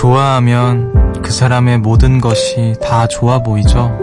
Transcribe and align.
좋아하면 0.00 1.20
그 1.20 1.30
사람의 1.30 1.76
모든 1.80 2.22
것이 2.22 2.74
다 2.80 3.06
좋아 3.06 3.42
보이죠? 3.42 3.94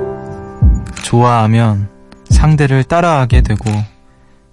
좋아하면 1.01 1.89
상대를 2.29 2.83
따라하게 2.83 3.41
되고 3.41 3.63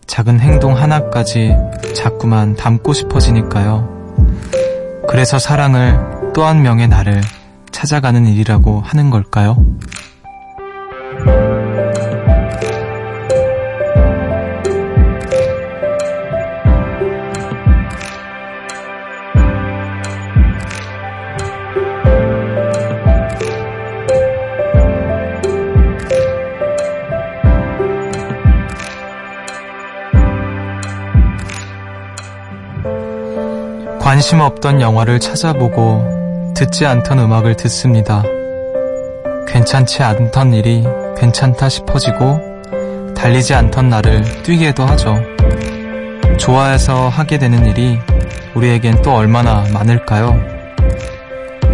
작은 0.07 0.41
행동 0.41 0.75
하나까지 0.75 1.55
자꾸만 1.95 2.57
담고 2.57 2.95
싶어지니까요. 2.95 3.87
그래서 5.07 5.39
사랑을 5.39 6.33
또 6.35 6.47
한 6.47 6.63
명의 6.63 6.89
나를 6.89 7.21
찾아가는 7.71 8.25
일이라고 8.27 8.81
하는 8.81 9.11
걸까요? 9.11 9.63
관심 34.25 34.41
없던 34.41 34.81
영화를 34.81 35.21
찾아보고 35.21 36.55
듣지 36.57 36.87
않던 36.87 37.19
음악을 37.19 37.57
듣습니다. 37.57 38.23
괜찮지 39.47 40.03
않던 40.03 40.55
일이 40.55 40.83
괜찮다 41.19 41.69
싶어지고 41.69 42.41
달리지 43.15 43.53
않던 43.53 43.91
나를 43.91 44.25
뛰게도 44.43 44.87
하죠. 44.87 45.19
좋아해서 46.39 47.11
하게 47.11 47.37
되는 47.37 47.67
일이 47.67 47.99
우리에겐 48.55 49.03
또 49.03 49.15
얼마나 49.15 49.67
많을까요? 49.75 50.41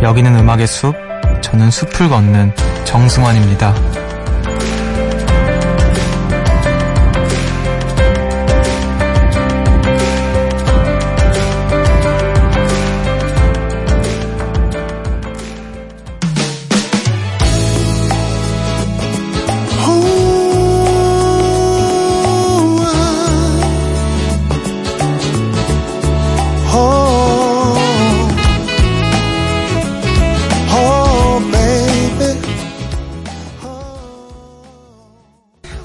여기는 0.02 0.34
음악의 0.34 0.66
숲, 0.66 0.96
저는 1.42 1.70
숲을 1.70 2.08
걷는 2.08 2.52
정승환입니다. 2.82 3.99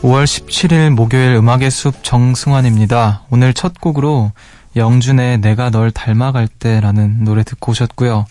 5월 0.05 0.25
17일 0.25 0.91
목요일 0.91 1.33
음악의 1.33 1.71
숲 1.71 2.03
정승환입니다. 2.03 3.23
오늘 3.31 3.55
첫 3.55 3.81
곡으로 3.81 4.33
영준의 4.75 5.39
내가 5.39 5.71
널 5.71 5.89
닮아갈 5.89 6.47
때라는 6.47 7.23
노래 7.23 7.41
듣고 7.43 7.71
오셨고요. 7.71 8.27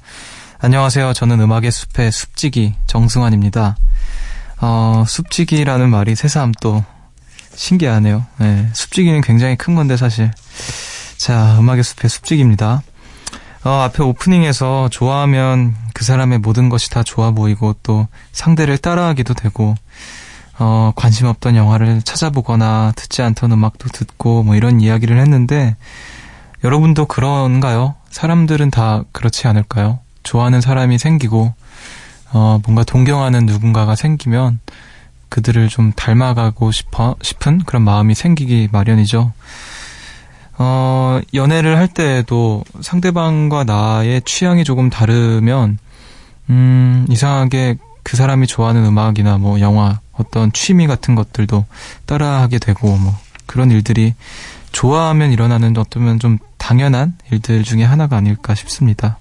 안녕하세요. 0.61 1.13
저는 1.15 1.41
음악의 1.41 1.73
숲의 1.73 2.13
숲지기 2.13 2.75
정승환입니다. 2.87 3.77
어, 4.61 5.05
숲지기라는 5.05 5.91
말이 5.91 6.15
새삼 6.15 6.53
또 6.61 6.85
신기하네요. 7.57 8.25
네, 8.39 8.69
숲지기는 8.73 9.21
굉장히 9.23 9.57
큰 9.57 9.75
건데 9.75 9.97
사실. 9.97 10.31
자, 11.17 11.59
음악의 11.59 11.83
숲의 11.83 12.09
숲지기입니다. 12.09 12.83
어, 13.65 13.71
앞에 13.71 14.05
오프닝에서 14.05 14.91
좋아하면 14.93 15.75
그 15.93 16.05
사람의 16.05 16.39
모든 16.39 16.69
것이 16.69 16.89
다 16.89 17.03
좋아 17.03 17.33
보이고 17.33 17.75
또 17.83 18.07
상대를 18.31 18.79
따라하기도 18.79 19.35
되고 19.35 19.75
어, 20.59 20.93
관심 20.95 21.27
없던 21.27 21.57
영화를 21.57 22.03
찾아보거나 22.03 22.93
듣지 22.97 23.23
않던 23.23 23.53
음악도 23.53 23.89
듣고 23.89 24.43
뭐 24.43 24.55
이런 24.55 24.81
이야기를 24.81 25.19
했는데 25.19 25.77
여러분도 26.63 27.07
그런가요? 27.07 27.95
사람들은 28.11 28.71
다 28.71 29.03
그렇지 29.13 29.47
않을까요? 29.49 29.99
좋아하는 30.23 30.61
사람이 30.61 30.99
생기고 30.99 31.53
어, 32.33 32.61
뭔가 32.65 32.85
동경하는 32.85 33.47
누군가가 33.47 33.95
생기면 33.95 34.61
그들을 35.29 35.69
좀 35.69 35.93
닮아가고 35.93 36.71
싶어 36.71 37.17
싶은 37.21 37.59
그런 37.65 37.83
마음이 37.83 38.15
생기기 38.15 38.69
마련이죠. 38.71 39.33
어, 40.57 41.21
연애를 41.35 41.77
할 41.77 41.89
때에도 41.89 42.63
상대방과 42.81 43.65
나의 43.65 44.23
취향이 44.23 44.63
조금 44.65 44.91
다르면 44.91 45.79
음, 46.51 47.07
이상하게 47.11 47.77
그 48.05 48.17
사람이 48.17 48.47
좋아하는 48.47 48.85
음악이나 48.85 49.39
뭐 49.39 49.61
영화 49.61 49.99
어떤 50.17 50.53
취미 50.53 50.87
같은 50.87 51.15
것들도 51.15 51.65
따라하게 52.07 52.59
되고 52.59 52.97
뭐 52.97 53.17
그런 53.47 53.71
일들이 53.71 54.15
좋아하면 54.73 55.33
일어나는 55.33 55.77
어쩌면 55.77 56.19
좀 56.19 56.39
당연한 56.59 57.17
일들 57.31 57.63
중에 57.63 57.85
하나가 57.85 58.17
아닐까 58.17 58.55
싶습니다. 58.55 59.19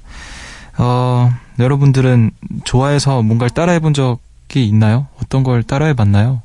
어, 0.78 1.32
여러분들은 1.60 2.32
좋아해서 2.64 3.22
뭔가를 3.22 3.52
따라해 3.52 3.80
본 3.80 3.94
적이 3.94 4.66
있나요? 4.68 5.08
어떤 5.22 5.44
걸 5.44 5.62
따라해 5.64 5.94
봤나요? 5.94 6.42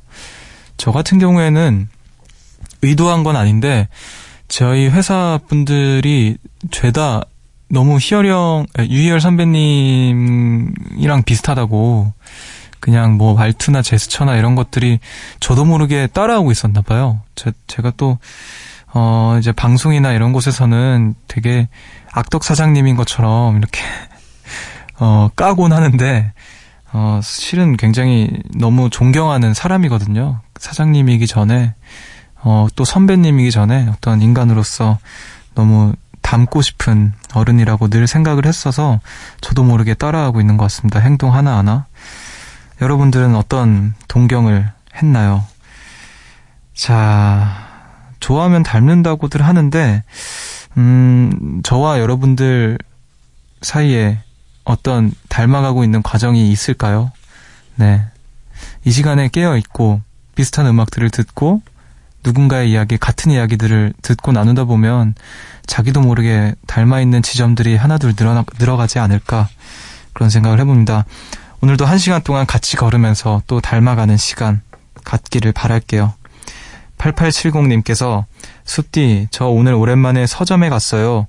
저 0.77 0.91
같은 0.91 1.19
경우에는 1.19 1.87
의도한 2.81 3.23
건 3.23 3.35
아닌데 3.35 3.87
저희 4.47 4.87
회사 4.87 5.39
분들이 5.47 6.37
죄다 6.71 7.21
너무 7.69 7.97
희열형 7.99 8.65
유희열 8.79 9.21
선배님이랑 9.21 10.73
비슷하다고 11.25 12.13
그냥 12.79 13.17
뭐 13.17 13.33
말투나 13.33 13.81
제스처나 13.81 14.35
이런 14.35 14.55
것들이 14.55 14.99
저도 15.39 15.65
모르게 15.65 16.07
따라하고 16.07 16.51
있었나 16.51 16.81
봐요. 16.81 17.21
제, 17.35 17.51
제가 17.67 17.91
또, 17.97 18.17
어, 18.93 19.37
이제 19.39 19.51
방송이나 19.51 20.13
이런 20.13 20.33
곳에서는 20.33 21.15
되게 21.27 21.67
악덕 22.11 22.43
사장님인 22.43 22.95
것처럼 22.95 23.57
이렇게, 23.57 23.81
어, 24.99 25.29
까곤 25.35 25.73
하는데, 25.73 26.33
어, 26.91 27.19
실은 27.23 27.77
굉장히 27.77 28.29
너무 28.57 28.89
존경하는 28.89 29.53
사람이거든요. 29.53 30.41
사장님이기 30.57 31.27
전에, 31.27 31.75
어, 32.41 32.67
또 32.75 32.85
선배님이기 32.85 33.51
전에 33.51 33.87
어떤 33.89 34.21
인간으로서 34.21 34.97
너무 35.55 35.93
닮고 36.21 36.61
싶은 36.61 37.13
어른이라고 37.33 37.89
늘 37.89 38.07
생각을 38.07 38.45
했어서 38.45 38.99
저도 39.41 39.63
모르게 39.63 39.93
따라하고 39.93 40.39
있는 40.39 40.57
것 40.57 40.65
같습니다. 40.65 40.99
행동 40.99 41.33
하나하나. 41.33 41.87
여러분들은 42.81 43.35
어떤 43.35 43.93
동경을 44.07 44.71
했나요? 44.95 45.43
자, 46.73 47.67
좋아하면 48.19 48.63
닮는다고들 48.63 49.41
하는데, 49.41 50.03
음, 50.77 51.61
저와 51.63 51.99
여러분들 51.99 52.77
사이에 53.61 54.19
어떤 54.63 55.11
닮아가고 55.27 55.83
있는 55.83 56.01
과정이 56.01 56.49
있을까요? 56.51 57.11
네. 57.75 58.05
이 58.85 58.91
시간에 58.91 59.27
깨어있고, 59.27 60.01
비슷한 60.35 60.65
음악들을 60.67 61.09
듣고, 61.09 61.61
누군가의 62.23 62.71
이야기, 62.71 62.97
같은 62.97 63.31
이야기들을 63.31 63.93
듣고 64.01 64.31
나누다 64.31 64.63
보면, 64.63 65.15
자기도 65.65 65.99
모르게 65.99 66.55
닮아있는 66.67 67.23
지점들이 67.23 67.75
하나둘 67.75 68.13
늘어나, 68.17 68.45
늘어가지 68.57 68.99
않을까, 68.99 69.49
그런 70.13 70.29
생각을 70.29 70.59
해봅니다. 70.61 71.05
오늘도 71.61 71.85
한 71.85 71.97
시간 71.97 72.21
동안 72.21 72.45
같이 72.45 72.77
걸으면서 72.77 73.41
또 73.47 73.59
닮아가는 73.59 74.15
시간 74.17 74.61
갖기를 75.03 75.51
바랄게요. 75.51 76.13
8870님께서 76.97 78.25
숲디, 78.65 79.27
저 79.31 79.47
오늘 79.47 79.73
오랜만에 79.73 80.25
서점에 80.27 80.69
갔어요. 80.69 81.27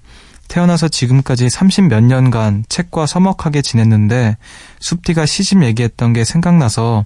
태어나서 0.48 0.88
지금까지 0.88 1.48
30 1.48 1.84
몇 1.84 2.02
년간 2.02 2.64
책과 2.68 3.06
서먹하게 3.06 3.62
지냈는데 3.62 4.36
숲디가 4.80 5.24
시집 5.26 5.62
얘기했던 5.62 6.12
게 6.12 6.24
생각나서 6.24 7.04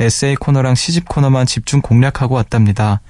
에세이 0.00 0.34
코너랑 0.36 0.74
시집 0.74 1.06
코너만 1.08 1.44
집중 1.44 1.82
공략하고 1.82 2.34
왔답니다. 2.34 3.00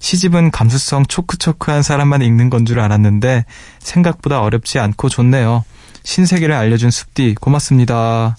시집은 0.00 0.50
감수성 0.50 1.06
초크초크한 1.06 1.82
사람만 1.82 2.20
읽는 2.22 2.50
건 2.50 2.66
줄 2.66 2.80
알았는데 2.80 3.46
생각보다 3.78 4.42
어렵지 4.42 4.78
않고 4.78 5.08
좋네요. 5.08 5.64
신세계를 6.04 6.54
알려준 6.54 6.90
숲디 6.90 7.36
고맙습니다. 7.40 8.36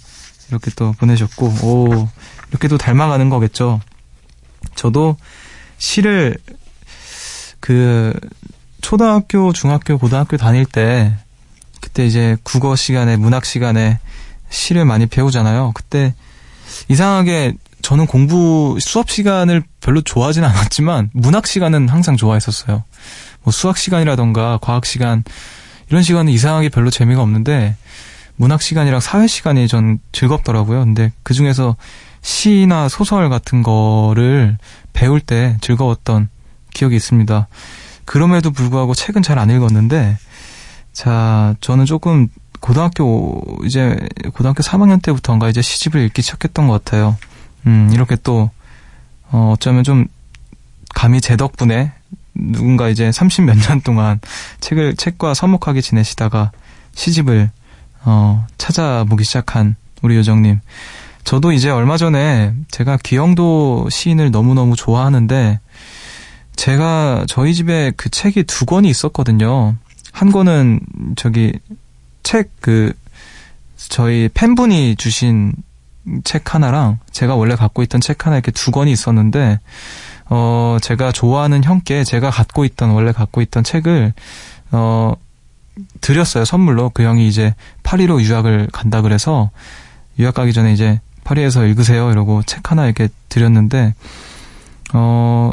이렇게 0.53 0.71
또 0.75 0.93
보내셨고, 0.93 1.47
오, 1.63 2.07
이렇게 2.49 2.67
또 2.67 2.77
닮아가는 2.77 3.29
거겠죠. 3.29 3.81
저도 4.75 5.17
시를 5.77 6.37
그 7.59 8.13
초등학교, 8.81 9.53
중학교, 9.53 9.97
고등학교 9.97 10.37
다닐 10.37 10.65
때 10.65 11.13
그때 11.81 12.05
이제 12.05 12.37
국어 12.43 12.75
시간에 12.75 13.17
문학 13.17 13.45
시간에 13.45 13.99
시를 14.49 14.85
많이 14.85 15.05
배우잖아요. 15.05 15.71
그때 15.73 16.13
이상하게 16.89 17.55
저는 17.81 18.05
공부 18.07 18.77
수업 18.79 19.09
시간을 19.09 19.63
별로 19.81 20.01
좋아하진 20.01 20.43
않았지만 20.43 21.09
문학 21.13 21.47
시간은 21.47 21.89
항상 21.89 22.15
좋아했었어요. 22.15 22.83
뭐 23.43 23.51
수학 23.51 23.77
시간이라던가 23.77 24.59
과학 24.61 24.85
시간 24.85 25.23
이런 25.89 26.03
시간은 26.03 26.31
이상하게 26.31 26.69
별로 26.69 26.89
재미가 26.89 27.21
없는데 27.21 27.75
문학 28.35 28.61
시간이랑 28.61 28.99
사회 28.99 29.27
시간이 29.27 29.67
전 29.67 29.99
즐겁더라고요. 30.11 30.79
근데 30.83 31.11
그 31.23 31.33
중에서 31.33 31.75
시나 32.21 32.89
소설 32.89 33.29
같은 33.29 33.63
거를 33.63 34.57
배울 34.93 35.19
때 35.19 35.57
즐거웠던 35.61 36.29
기억이 36.73 36.95
있습니다. 36.95 37.47
그럼에도 38.05 38.51
불구하고 38.51 38.93
책은 38.93 39.21
잘 39.21 39.37
안 39.39 39.49
읽었는데, 39.49 40.17
자, 40.93 41.55
저는 41.61 41.85
조금 41.85 42.27
고등학교, 42.59 43.41
이제, 43.65 43.97
고등학교 44.33 44.61
3학년 44.63 45.01
때부터인가 45.01 45.49
이제 45.49 45.61
시집을 45.61 46.01
읽기 46.05 46.21
시작했던 46.21 46.67
것 46.67 46.83
같아요. 46.83 47.17
음, 47.67 47.89
이렇게 47.93 48.15
또, 48.23 48.49
어, 49.31 49.53
어쩌면 49.55 49.83
좀, 49.83 50.07
감히 50.93 51.19
제 51.21 51.35
덕분에 51.35 51.91
누군가 52.35 52.89
이제 52.89 53.11
30 53.11 53.45
몇 53.45 53.57
년 53.57 53.81
동안 53.81 54.19
책을, 54.59 54.95
책과 54.95 55.33
서먹하게 55.33 55.81
지내시다가 55.81 56.51
시집을, 56.95 57.51
어, 58.05 58.45
찾아보기 58.57 59.23
시작한 59.23 59.75
우리 60.01 60.15
요정님. 60.15 60.59
저도 61.23 61.51
이제 61.51 61.69
얼마 61.69 61.97
전에 61.97 62.53
제가 62.69 62.97
기영도 63.01 63.87
시인을 63.89 64.31
너무너무 64.31 64.75
좋아하는데, 64.75 65.59
제가 66.55 67.25
저희 67.27 67.53
집에 67.53 67.91
그 67.95 68.09
책이 68.09 68.43
두 68.43 68.65
권이 68.65 68.89
있었거든요. 68.89 69.75
한 70.11 70.31
권은 70.31 70.79
저기 71.15 71.53
책 72.23 72.51
그 72.63 72.93
저희 73.75 74.29
팬분이 74.33 74.95
주신 74.95 75.53
책 76.23 76.55
하나랑 76.55 76.99
제가 77.11 77.35
원래 77.35 77.55
갖고 77.55 77.83
있던 77.83 78.01
책 78.01 78.25
하나 78.25 78.37
이렇게 78.37 78.51
두 78.51 78.71
권이 78.71 78.91
있었는데 78.91 79.59
어 80.29 80.77
제가 80.81 81.11
좋아하는 81.11 81.63
형께 81.63 82.03
제가 82.03 82.29
갖고 82.29 82.63
있던 82.65 82.91
원래 82.91 83.11
갖고 83.11 83.41
있던 83.41 83.63
책을 83.63 84.13
어 84.71 85.13
드렸어요 86.01 86.45
선물로 86.45 86.91
그 86.93 87.03
형이 87.03 87.27
이제 87.27 87.55
파리로 87.83 88.21
유학을 88.21 88.69
간다 88.71 89.01
그래서 89.01 89.49
유학 90.19 90.35
가기 90.35 90.53
전에 90.53 90.73
이제 90.73 90.99
파리에서 91.23 91.65
읽으세요 91.65 92.11
이러고 92.11 92.43
책 92.43 92.71
하나 92.71 92.85
이렇게 92.85 93.09
드렸는데 93.29 93.93
어 94.93 95.51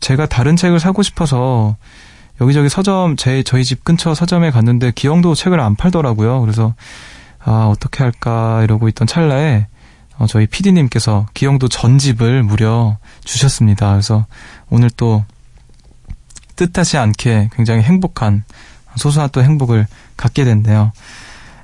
제가 0.00 0.26
다른 0.26 0.56
책을 0.56 0.80
사고 0.80 1.02
싶어서 1.02 1.76
여기저기 2.40 2.68
서점 2.68 3.16
제 3.16 3.42
저희 3.44 3.64
집 3.64 3.84
근처 3.84 4.14
서점에 4.14 4.50
갔는데 4.50 4.92
기영도 4.94 5.34
책을 5.34 5.60
안 5.60 5.76
팔더라고요. 5.76 6.40
그래서 6.40 6.74
아 7.38 7.68
어떻게 7.70 8.02
할까 8.02 8.62
이러고 8.64 8.88
있던 8.88 9.06
찰나에 9.06 9.66
어, 10.18 10.26
저희 10.26 10.46
PD님께서 10.46 11.26
기영도 11.34 11.68
전집을 11.68 12.42
무려 12.42 12.98
주셨습니다. 13.24 13.92
그래서 13.92 14.26
오늘 14.70 14.90
또 14.90 15.24
뜻하지 16.56 16.98
않게 16.98 17.50
굉장히 17.54 17.82
행복한 17.82 18.44
소소한 18.96 19.28
또 19.32 19.42
행복을 19.42 19.86
갖게 20.16 20.44
됐네요. 20.44 20.92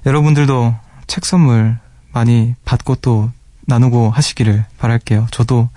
여러분들도 0.07 0.75
책 1.07 1.25
선물 1.25 1.79
많이 2.13 2.55
받고 2.65 2.97
또 2.97 3.31
나누고 3.67 4.11
하시기를 4.11 4.65
바랄게요. 4.79 5.27
저도 5.31 5.69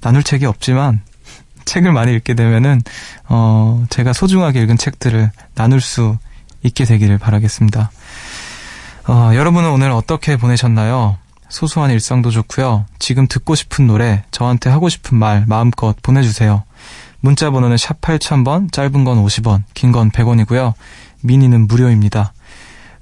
나눌 0.00 0.22
책이 0.22 0.46
없지만 0.46 1.02
책을 1.64 1.92
많이 1.92 2.14
읽게 2.14 2.34
되면은 2.34 2.82
어 3.28 3.84
제가 3.90 4.12
소중하게 4.12 4.62
읽은 4.62 4.76
책들을 4.76 5.30
나눌 5.54 5.80
수 5.80 6.16
있게 6.62 6.84
되기를 6.84 7.18
바라겠습니다. 7.18 7.90
어, 9.08 9.30
여러분은 9.34 9.70
오늘 9.70 9.90
어떻게 9.90 10.36
보내셨나요? 10.36 11.16
소소한 11.48 11.90
일상도 11.90 12.30
좋고요. 12.32 12.86
지금 12.98 13.28
듣고 13.28 13.54
싶은 13.54 13.86
노래, 13.86 14.24
저한테 14.32 14.68
하고 14.68 14.88
싶은 14.88 15.16
말 15.16 15.44
마음껏 15.46 15.94
보내주세요. 16.02 16.64
문자 17.26 17.50
번호는 17.50 17.76
샵 17.76 18.00
8000번, 18.00 18.70
짧은 18.70 19.02
건 19.02 19.18
50원, 19.24 19.64
긴 19.74 19.90
건 19.90 20.12
100원이고요. 20.12 20.74
미니는 21.22 21.66
무료입니다. 21.66 22.32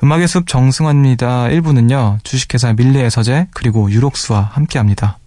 음악의 0.03 0.29
숲 0.29 0.47
정승환입니다. 0.49 1.49
1부는요. 1.49 2.25
주식회사 2.25 2.73
밀리의 2.73 3.11
서재 3.11 3.49
그리고 3.53 3.91
유록스와 3.91 4.41
함께합니다. 4.41 5.19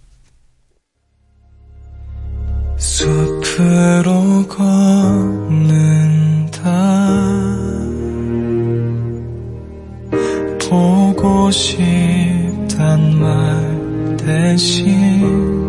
숲으로 2.76 4.48
걷는다 4.48 5.78
보고 10.68 11.52
싶단 11.52 13.16
말 13.16 14.16
대신 14.16 15.68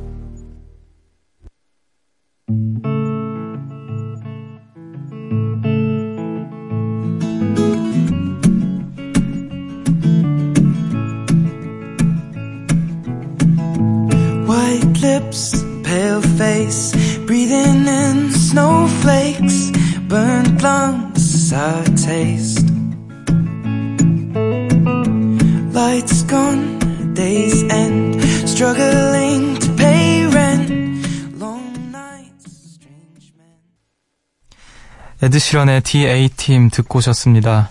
에드시런의 35.51 35.81
DA팀 35.81 36.69
듣고 36.69 36.99
오셨습니다. 36.99 37.69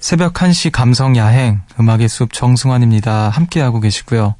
새벽 0.00 0.34
1시 0.34 0.72
감성 0.72 1.16
야행, 1.16 1.60
음악의 1.78 2.08
숲 2.08 2.32
정승환입니다. 2.32 3.28
함께하고 3.28 3.78
계시고요. 3.78 4.34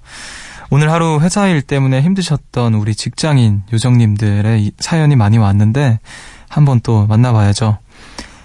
오늘 0.71 0.91
하루 0.91 1.21
회사 1.21 1.47
일 1.47 1.63
때문에 1.63 2.03
힘드셨던 2.03 2.75
우리 2.75 2.97
직장인 2.97 3.63
요정님들의 3.73 4.73
사연이 4.81 5.15
많이 5.15 5.39
왔는데 5.39 6.01
한번 6.49 6.81
또 6.81 7.07
만나봐야죠. 7.07 7.79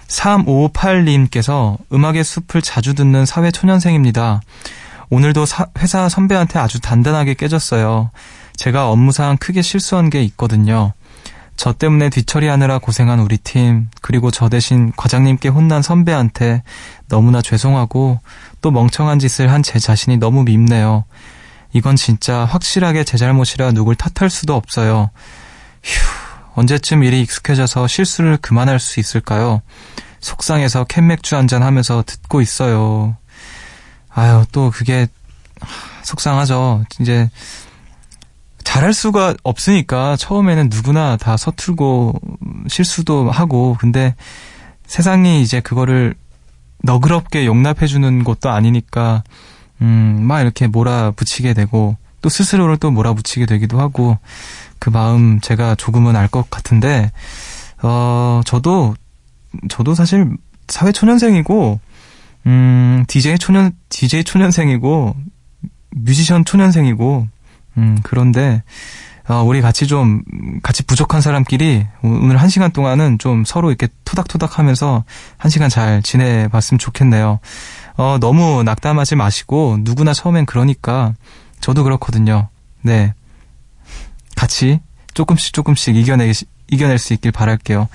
3558님께서 0.06 1.76
음악의 1.92 2.22
숲을 2.22 2.62
자주 2.62 2.94
듣는 2.94 3.26
사회초년생입니다. 3.26 4.42
오늘도 5.10 5.44
사, 5.46 5.66
회사 5.78 6.08
선배한테 6.08 6.60
아주 6.60 6.80
단단하게 6.80 7.34
깨졌어요. 7.34 8.10
제가 8.54 8.90
업무상 8.90 9.38
크게 9.38 9.62
실수한 9.62 10.08
게 10.08 10.22
있거든요. 10.22 10.92
저 11.56 11.72
때문에 11.72 12.10
뒤처리하느라 12.10 12.78
고생한 12.78 13.20
우리 13.20 13.38
팀, 13.38 13.88
그리고 14.02 14.30
저 14.30 14.48
대신 14.48 14.92
과장님께 14.96 15.48
혼난 15.48 15.82
선배한테 15.82 16.62
너무나 17.08 17.40
죄송하고 17.42 18.20
또 18.60 18.70
멍청한 18.70 19.18
짓을 19.18 19.50
한 19.50 19.62
제 19.62 19.78
자신이 19.78 20.18
너무 20.18 20.44
밉네요. 20.44 21.04
이건 21.72 21.96
진짜 21.96 22.44
확실하게 22.44 23.04
제 23.04 23.16
잘못이라 23.16 23.72
누굴 23.72 23.96
탓할 23.96 24.30
수도 24.30 24.54
없어요. 24.54 25.10
휴, 25.82 26.00
언제쯤 26.54 27.02
일이 27.02 27.20
익숙해져서 27.22 27.86
실수를 27.86 28.36
그만할 28.36 28.78
수 28.78 29.00
있을까요? 29.00 29.62
속상해서 30.20 30.84
캔맥주 30.84 31.36
한잔 31.36 31.62
하면서 31.62 32.02
듣고 32.06 32.40
있어요. 32.40 33.16
아유, 34.10 34.44
또 34.52 34.70
그게 34.70 35.06
속상하죠. 36.02 36.84
이제 37.00 37.28
잘할 38.66 38.92
수가 38.92 39.34
없으니까 39.44 40.16
처음에는 40.16 40.70
누구나 40.72 41.16
다 41.16 41.36
서툴고 41.36 42.20
실수도 42.66 43.30
하고 43.30 43.76
근데 43.78 44.16
세상이 44.86 45.40
이제 45.40 45.60
그거를 45.60 46.16
너그럽게 46.82 47.46
용납해주는 47.46 48.24
것도 48.24 48.50
아니니까 48.50 49.22
음, 49.82 50.18
막 50.20 50.40
이렇게 50.40 50.66
몰아붙이게 50.66 51.54
되고 51.54 51.96
또 52.20 52.28
스스로를 52.28 52.76
또 52.76 52.90
몰아붙이게 52.90 53.46
되기도 53.46 53.78
하고 53.78 54.18
그 54.80 54.90
마음 54.90 55.40
제가 55.40 55.76
조금은 55.76 56.16
알 56.16 56.26
것 56.26 56.50
같은데 56.50 57.12
어, 57.82 58.40
저도 58.44 58.96
저도 59.68 59.94
사실 59.94 60.28
사회 60.66 60.90
초년생이고 60.90 61.78
음, 62.46 63.04
DJ 63.06 63.38
초년 63.38 63.70
DJ 63.90 64.24
초년생이고 64.24 65.14
뮤지션 65.92 66.44
초년생이고 66.44 67.28
음, 67.76 67.98
그런데, 68.02 68.62
어, 69.28 69.42
우리 69.42 69.60
같이 69.60 69.86
좀, 69.86 70.22
같이 70.62 70.82
부족한 70.84 71.20
사람끼리 71.20 71.86
오늘 72.02 72.36
한 72.36 72.48
시간 72.48 72.70
동안은 72.70 73.18
좀 73.18 73.44
서로 73.44 73.70
이렇게 73.70 73.88
토닥토닥 74.04 74.58
하면서 74.58 75.04
한 75.36 75.50
시간 75.50 75.68
잘 75.68 76.02
지내봤으면 76.02 76.78
좋겠네요. 76.78 77.40
어, 77.96 78.18
너무 78.20 78.62
낙담하지 78.62 79.16
마시고, 79.16 79.78
누구나 79.80 80.12
처음엔 80.12 80.46
그러니까, 80.46 81.14
저도 81.60 81.82
그렇거든요. 81.84 82.48
네. 82.82 83.14
같이 84.36 84.80
조금씩 85.14 85.52
조금씩 85.54 85.96
이겨내, 85.96 86.30
이겨낼 86.68 86.98
수 86.98 87.14
있길 87.14 87.32
바랄게요. 87.32 87.88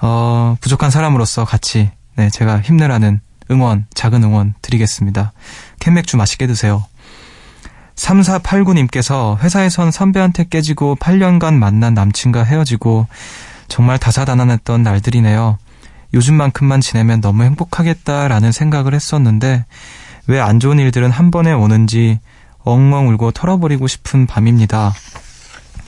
어, 0.00 0.56
부족한 0.60 0.90
사람으로서 0.90 1.44
같이, 1.44 1.90
네, 2.16 2.30
제가 2.30 2.60
힘내라는 2.60 3.20
응원, 3.50 3.86
작은 3.92 4.22
응원 4.22 4.54
드리겠습니다. 4.62 5.32
캔맥주 5.80 6.16
맛있게 6.16 6.46
드세요. 6.46 6.84
3489님께서 7.96 9.38
회사에선 9.38 9.90
선배한테 9.90 10.44
깨지고 10.50 10.96
8년간 10.96 11.54
만난 11.54 11.94
남친과 11.94 12.42
헤어지고 12.44 13.06
정말 13.68 13.98
다사다난했던 13.98 14.82
날들이네요. 14.82 15.58
요즘만큼만 16.12 16.80
지내면 16.80 17.20
너무 17.20 17.42
행복하겠다라는 17.44 18.52
생각을 18.52 18.94
했었는데 18.94 19.64
왜 20.26 20.40
안 20.40 20.60
좋은 20.60 20.78
일들은 20.78 21.10
한 21.10 21.30
번에 21.30 21.52
오는지 21.52 22.20
엉엉 22.60 23.08
울고 23.10 23.32
털어버리고 23.32 23.86
싶은 23.86 24.26
밤입니다. 24.26 24.94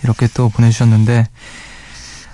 이렇게 0.03 0.29
또 0.35 0.49
보내주셨는데 0.51 1.27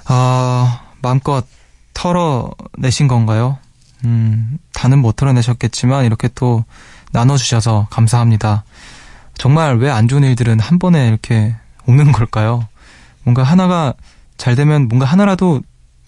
어, 0.09 0.81
마음껏 1.01 1.47
털어내신 1.95 3.07
건가요? 3.09 3.59
음, 4.05 4.59
다는 4.73 4.99
못 4.99 5.15
털어내셨겠지만 5.17 6.05
이렇게 6.05 6.29
또 6.35 6.65
나눠주셔서 7.13 7.87
감사합니다. 7.91 8.65
정말 9.39 9.77
왜 9.79 9.91
안 9.91 10.09
좋은 10.09 10.23
일들은 10.23 10.61
한 10.61 10.79
번에 10.79 11.09
이렇게 11.09 11.55
오는 11.87 12.13
걸까요? 12.13 12.69
뭔가 13.25 13.43
하나가 13.43 13.95
잘 14.37 14.55
되면 14.57 14.89
뭔가 14.89 15.07
하나라도 15.07 15.61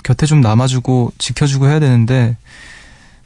곁에 0.03 0.27
좀 0.27 0.41
남아주고 0.41 1.13
지켜주고 1.19 1.67
해야 1.69 1.81
되는데 1.81 2.37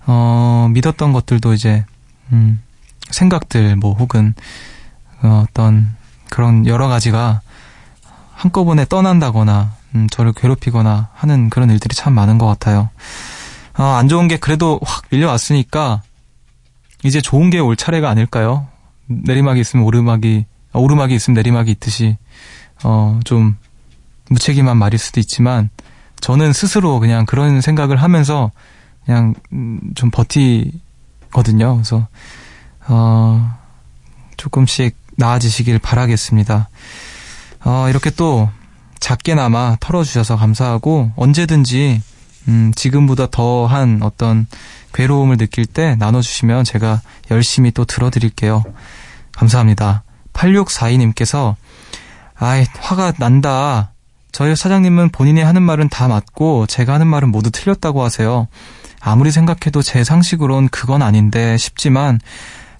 어, 0.07 0.69
믿었던 0.73 1.13
것들도 1.13 1.53
이제 1.55 1.85
음, 2.33 2.63
생각들 3.11 3.77
뭐 3.77 3.95
혹은 3.95 4.35
어, 5.23 5.45
어떤 5.49 5.95
그런 6.31 6.67
여러 6.67 6.89
가지가 6.89 7.41
한꺼번에 8.35 8.85
떠난다거나 8.85 9.73
음, 9.95 10.07
저를 10.11 10.33
괴롭히거나 10.33 11.09
하는 11.15 11.51
그런 11.51 11.71
일들이 11.71 11.95
참 11.95 12.13
많은 12.15 12.39
것 12.39 12.47
같아요. 12.47 12.91
어, 13.77 13.83
안 13.83 14.09
좋은 14.09 14.29
게 14.29 14.37
그래도 14.37 14.79
확 14.85 15.05
밀려왔으니까 15.11 16.03
이제 17.05 17.21
좋은 17.21 17.51
게 17.51 17.59
올 17.59 17.77
차례가 17.77 18.09
아닐까요? 18.11 18.67
내리막이 19.09 19.61
있으면 19.61 19.85
오르막이 19.85 20.47
아, 20.73 20.79
오르막이 20.79 21.15
있으면 21.15 21.35
내리막이 21.35 21.71
있듯이 21.73 22.17
어, 22.85 23.19
좀 23.25 23.57
무책임한 24.31 24.77
말일 24.77 24.99
수도 24.99 25.21
있지만 25.21 25.71
저는 26.21 26.53
스스로 26.53 27.01
그냥 27.01 27.27
그런 27.27 27.61
생각을 27.61 27.97
하면서 27.97 28.53
그냥 29.05 29.35
음, 29.53 29.81
좀 29.95 30.11
버티거든요. 30.11 31.75
그래서 31.75 32.07
어, 32.87 33.59
조금씩 34.37 34.97
나아지시길 35.17 35.79
바라겠습니다. 35.79 36.69
어, 37.65 37.87
이렇게 37.89 38.11
또 38.11 38.49
작게나마 39.01 39.77
털어주셔서 39.81 40.37
감사하고 40.37 41.13
언제든지 41.17 42.03
음, 42.49 42.73
지금보다 42.75 43.27
더한 43.31 44.01
어떤 44.03 44.47
괴로움을 44.95 45.37
느낄 45.37 45.67
때 45.67 45.97
나눠주시면 45.97 46.65
제가 46.65 47.03
열심히 47.31 47.71
또 47.71 47.85
들어드릴게요. 47.85 48.65
감사합니다. 49.39 50.03
8642님께서 50.33 51.55
아이 52.35 52.67
화가 52.79 53.13
난다. 53.19 53.93
저희 54.33 54.55
사장님은 54.55 55.11
본인이 55.11 55.41
하는 55.41 55.63
말은 55.63 55.89
다 55.89 56.09
맞고 56.09 56.67
제가 56.67 56.95
하는 56.95 57.07
말은 57.07 57.31
모두 57.31 57.51
틀렸다고 57.51 58.03
하세요. 58.03 58.49
아무리 59.01 59.31
생각해도 59.31 59.81
제 59.81 60.03
상식으론 60.03 60.69
그건 60.69 61.03
아닌데 61.03 61.57
싶지만 61.57 62.19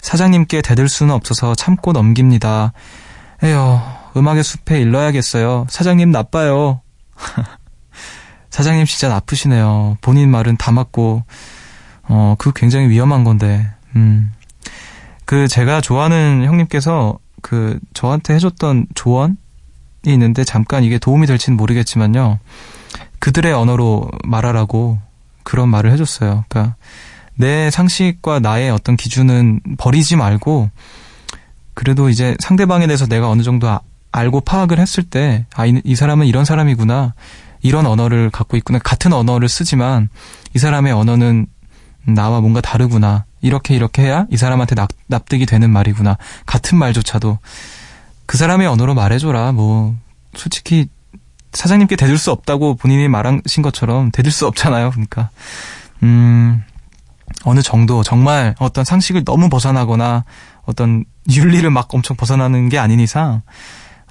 사장님께 0.01 0.61
대들 0.61 0.89
수는 0.89 1.13
없어서 1.13 1.55
참고 1.55 1.93
넘깁니다. 1.93 2.73
에휴, 3.41 3.79
음악의 4.17 4.43
숲에 4.43 4.81
일러야겠어요. 4.81 5.65
사장님 5.69 6.11
나빠요. 6.11 6.81
사장님 8.49 8.85
진짜 8.85 9.07
나쁘시네요. 9.07 9.97
본인 10.01 10.29
말은 10.29 10.57
다 10.57 10.71
맞고, 10.71 11.23
어, 12.03 12.35
그 12.37 12.51
굉장히 12.53 12.89
위험한 12.89 13.23
건데, 13.23 13.69
음. 13.95 14.31
그 15.29 15.47
제가 15.47 15.79
좋아하는 15.79 16.43
형님께서 16.43 17.19
그 17.43 17.79
저한테 17.93 18.33
해줬던 18.33 18.87
조언이 18.95 19.35
있는데 20.07 20.43
잠깐 20.43 20.83
이게 20.83 20.97
도움이 20.97 21.27
될지는 21.27 21.55
모르겠지만요. 21.55 22.39
그들의 23.19 23.53
언어로 23.53 24.09
말하라고 24.23 24.97
그런 25.43 25.69
말을 25.69 25.91
해줬어요. 25.91 26.45
그러니까 26.49 26.77
내 27.35 27.69
상식과 27.69 28.39
나의 28.39 28.71
어떤 28.71 28.97
기준은 28.97 29.59
버리지 29.77 30.15
말고 30.15 30.71
그래도 31.75 32.09
이제 32.09 32.35
상대방에 32.39 32.87
대해서 32.87 33.05
내가 33.05 33.29
어느 33.29 33.43
정도 33.43 33.69
아, 33.69 33.81
알고 34.11 34.41
파악을 34.41 34.79
했을 34.79 35.03
때, 35.03 35.45
아, 35.53 35.67
이, 35.67 35.79
이 35.83 35.95
사람은 35.95 36.25
이런 36.25 36.43
사람이구나. 36.43 37.13
이런 37.61 37.85
언어를 37.85 38.31
갖고 38.31 38.57
있구나. 38.57 38.79
같은 38.79 39.13
언어를 39.13 39.47
쓰지만 39.47 40.09
이 40.55 40.57
사람의 40.57 40.91
언어는 40.91 41.45
나와 42.07 42.41
뭔가 42.41 42.61
다르구나. 42.61 43.25
이렇게 43.41 43.75
이렇게 43.75 44.03
해야 44.03 44.25
이 44.29 44.37
사람한테 44.37 44.75
납, 44.75 44.89
납득이 45.07 45.45
되는 45.45 45.69
말이구나. 45.69 46.17
같은 46.45 46.77
말조차도 46.77 47.39
그 48.25 48.37
사람의 48.37 48.67
언어로 48.67 48.93
말해줘라. 48.93 49.51
뭐 49.51 49.95
솔직히 50.35 50.87
사장님께 51.53 51.95
대들 51.95 52.17
수 52.17 52.31
없다고 52.31 52.75
본인이 52.75 53.07
말하신 53.07 53.63
것처럼 53.63 54.11
대들 54.11 54.31
수 54.31 54.45
없잖아요. 54.47 54.91
그러니까 54.91 55.29
음 56.03 56.63
어느 57.43 57.61
정도 57.61 58.03
정말 58.03 58.55
어떤 58.59 58.83
상식을 58.83 59.23
너무 59.23 59.49
벗어나거나 59.49 60.25
어떤 60.63 61.05
윤리를 61.29 61.69
막 61.69 61.93
엄청 61.93 62.15
벗어나는 62.15 62.69
게 62.69 62.77
아닌 62.77 62.99
이상 62.99 63.41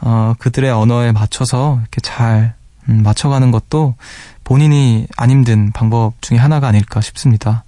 어 0.00 0.35
그들의 0.38 0.70
언어에 0.70 1.12
맞춰서 1.12 1.78
이렇게 1.80 2.00
잘 2.00 2.54
음, 2.88 3.02
맞춰가는 3.02 3.50
것도 3.50 3.94
본인이 4.44 5.06
안 5.16 5.30
힘든 5.30 5.73
방법 5.73 6.20
중에 6.23 6.38
하나가 6.38 6.68
아닐까 6.68 7.00
싶습니다. 7.00 7.64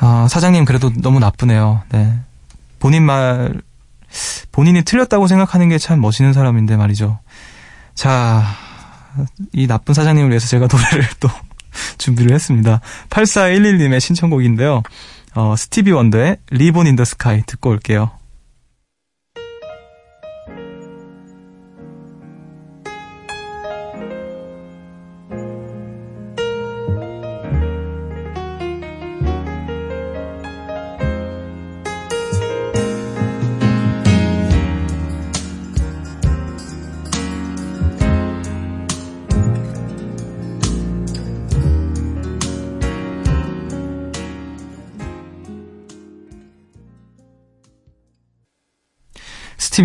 아, 0.00 0.26
사장님 0.30 0.64
그래도 0.64 0.92
너무 1.00 1.18
나쁘네요. 1.18 1.82
네. 1.90 2.14
본인 2.78 3.02
말, 3.04 3.60
본인이 4.52 4.82
틀렸다고 4.82 5.26
생각하는 5.26 5.68
게 5.68 5.78
참 5.78 6.00
멋있는 6.00 6.32
사람인데 6.32 6.76
말이죠. 6.76 7.18
자, 7.94 8.44
이 9.52 9.66
나쁜 9.66 9.94
사장님을 9.94 10.30
위해서 10.30 10.46
제가 10.46 10.68
노래를 10.70 11.08
또 11.20 11.28
준비를 11.98 12.32
했습니다. 12.34 12.80
8411님의 13.10 14.00
신청곡인데요. 14.00 14.82
어, 15.34 15.54
스티비 15.56 15.90
원더의 15.92 16.36
리본 16.50 16.86
인 16.86 16.96
더 16.96 17.04
스카이 17.04 17.42
듣고 17.46 17.70
올게요. 17.70 18.10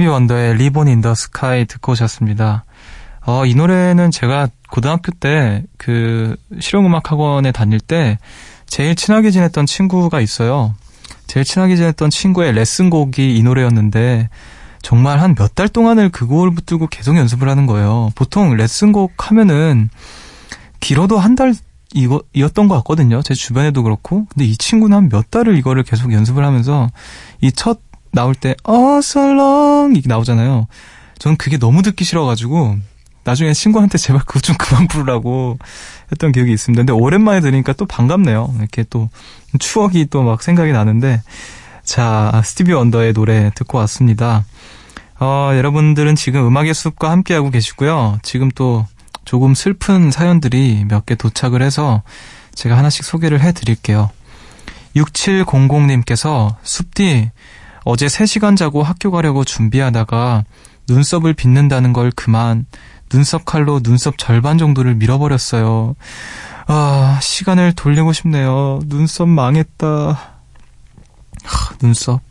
스티비 0.03 0.07
원더의 0.07 0.55
Ribbon 0.57 0.89
in 0.89 1.01
the 1.01 1.15
Sky 1.15 1.65
듣고 1.65 1.93
오셨습니다. 1.93 2.65
어, 3.25 3.45
이 3.45 3.55
노래는 3.55 4.11
제가 4.11 4.49
고등학교 4.69 5.11
때 5.13 5.63
그 5.77 6.35
실용음악 6.59 7.09
학원에 7.11 7.51
다닐 7.53 7.79
때 7.79 8.17
제일 8.65 8.95
친하게 8.95 9.31
지냈던 9.31 9.65
친구가 9.65 10.19
있어요. 10.19 10.75
제일 11.27 11.45
친하게 11.45 11.77
지냈던 11.77 12.09
친구의 12.09 12.51
레슨곡이 12.53 13.37
이 13.37 13.43
노래였는데 13.43 14.27
정말 14.81 15.19
한 15.21 15.35
몇 15.35 15.55
달 15.55 15.69
동안을 15.69 16.09
그 16.09 16.27
곡을 16.27 16.51
붙들고 16.53 16.87
계속 16.87 17.15
연습을 17.15 17.47
하는 17.47 17.65
거예요. 17.65 18.09
보통 18.15 18.55
레슨곡 18.57 19.29
하면은 19.31 19.89
길어도 20.81 21.17
한 21.17 21.35
달 21.35 21.53
이었던 22.33 22.67
것 22.67 22.75
같거든요. 22.77 23.21
제 23.21 23.33
주변에도 23.35 23.83
그렇고. 23.83 24.25
근데 24.29 24.45
이 24.45 24.57
친구는 24.57 24.97
한 24.97 25.09
몇 25.09 25.31
달을 25.31 25.57
이거를 25.57 25.83
계속 25.83 26.11
연습을 26.11 26.43
하면서 26.43 26.89
이첫 27.41 27.79
나올 28.13 28.35
때 28.35 28.55
어, 28.63 29.01
설렁 29.01 29.93
이게 29.95 30.07
나오잖아요. 30.07 30.67
저는 31.19 31.37
그게 31.37 31.57
너무 31.57 31.81
듣기 31.81 32.03
싫어가지고 32.03 32.77
나중에 33.23 33.53
친구한테 33.53 33.97
제발 33.97 34.21
그거 34.25 34.39
좀 34.39 34.55
그만 34.57 34.87
부르라고 34.87 35.57
했던 36.11 36.31
기억이 36.31 36.51
있습니다. 36.51 36.79
근데 36.81 36.93
오랜만에 36.93 37.39
들으니까 37.41 37.73
또 37.73 37.85
반갑네요. 37.85 38.53
이렇게 38.59 38.83
또 38.89 39.09
추억이 39.59 40.05
또 40.07 40.23
막 40.23 40.43
생각이 40.43 40.71
나는데 40.71 41.21
자 41.83 42.41
스티비 42.45 42.73
원더의 42.73 43.13
노래 43.13 43.51
듣고 43.55 43.77
왔습니다. 43.79 44.45
어, 45.19 45.51
여러분들은 45.55 46.15
지금 46.15 46.45
음악의 46.45 46.73
숲과 46.73 47.09
함께하고 47.11 47.49
계시고요. 47.49 48.19
지금 48.23 48.51
또 48.51 48.85
조금 49.25 49.55
슬픈 49.55 50.11
사연들이 50.11 50.85
몇 50.89 51.05
개 51.05 51.15
도착을 51.15 51.61
해서 51.61 52.03
제가 52.55 52.77
하나씩 52.77 53.05
소개를 53.05 53.41
해드릴게요. 53.41 54.09
6700님께서 54.95 56.55
숲디 56.63 57.31
어제 57.85 58.07
3시간 58.07 58.55
자고 58.55 58.83
학교 58.83 59.11
가려고 59.11 59.43
준비하다가 59.43 60.45
눈썹을 60.87 61.33
빗는다는 61.33 61.93
걸 61.93 62.11
그만 62.15 62.65
눈썹 63.09 63.45
칼로 63.45 63.79
눈썹 63.81 64.17
절반 64.17 64.57
정도를 64.57 64.95
밀어버렸어요. 64.95 65.95
아, 66.65 67.19
시간을 67.21 67.73
돌리고 67.73 68.13
싶네요. 68.13 68.79
눈썹 68.85 69.27
망했다. 69.29 69.87
하, 71.43 71.75
눈썹. 71.81 72.21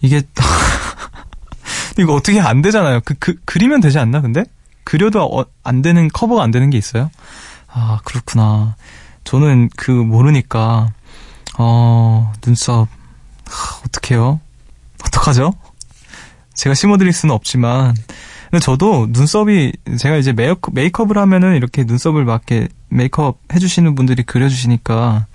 이게, 0.00 0.22
이거 1.98 2.14
어떻게 2.14 2.40
안 2.40 2.62
되잖아요. 2.62 3.00
그, 3.04 3.14
그, 3.18 3.34
그리면 3.44 3.80
되지 3.80 3.98
않나, 3.98 4.20
근데? 4.20 4.44
그려도 4.84 5.24
어, 5.24 5.44
안 5.62 5.82
되는, 5.82 6.08
커버가 6.08 6.42
안 6.42 6.50
되는 6.50 6.70
게 6.70 6.78
있어요? 6.78 7.10
아, 7.68 8.00
그렇구나. 8.04 8.76
저는 9.24 9.68
그, 9.76 9.90
모르니까, 9.90 10.92
어, 11.58 12.32
눈썹, 12.42 12.88
하, 13.50 13.80
어떡해요? 13.86 14.40
어떡하죠? 15.06 15.52
제가 16.54 16.74
심어드릴 16.74 17.12
수는 17.12 17.34
없지만, 17.34 17.94
근데 18.50 18.64
저도 18.64 19.06
눈썹이 19.10 19.72
제가 19.98 20.16
이제 20.16 20.32
메이크업, 20.32 20.74
메이크업을 20.74 21.16
하면은 21.18 21.56
이렇게 21.56 21.84
눈썹을 21.84 22.24
막 22.24 22.42
이렇게 22.48 22.68
메이크업 22.88 23.38
해주시는 23.52 23.94
분들이 23.94 24.24
그려주시니까 24.24 25.26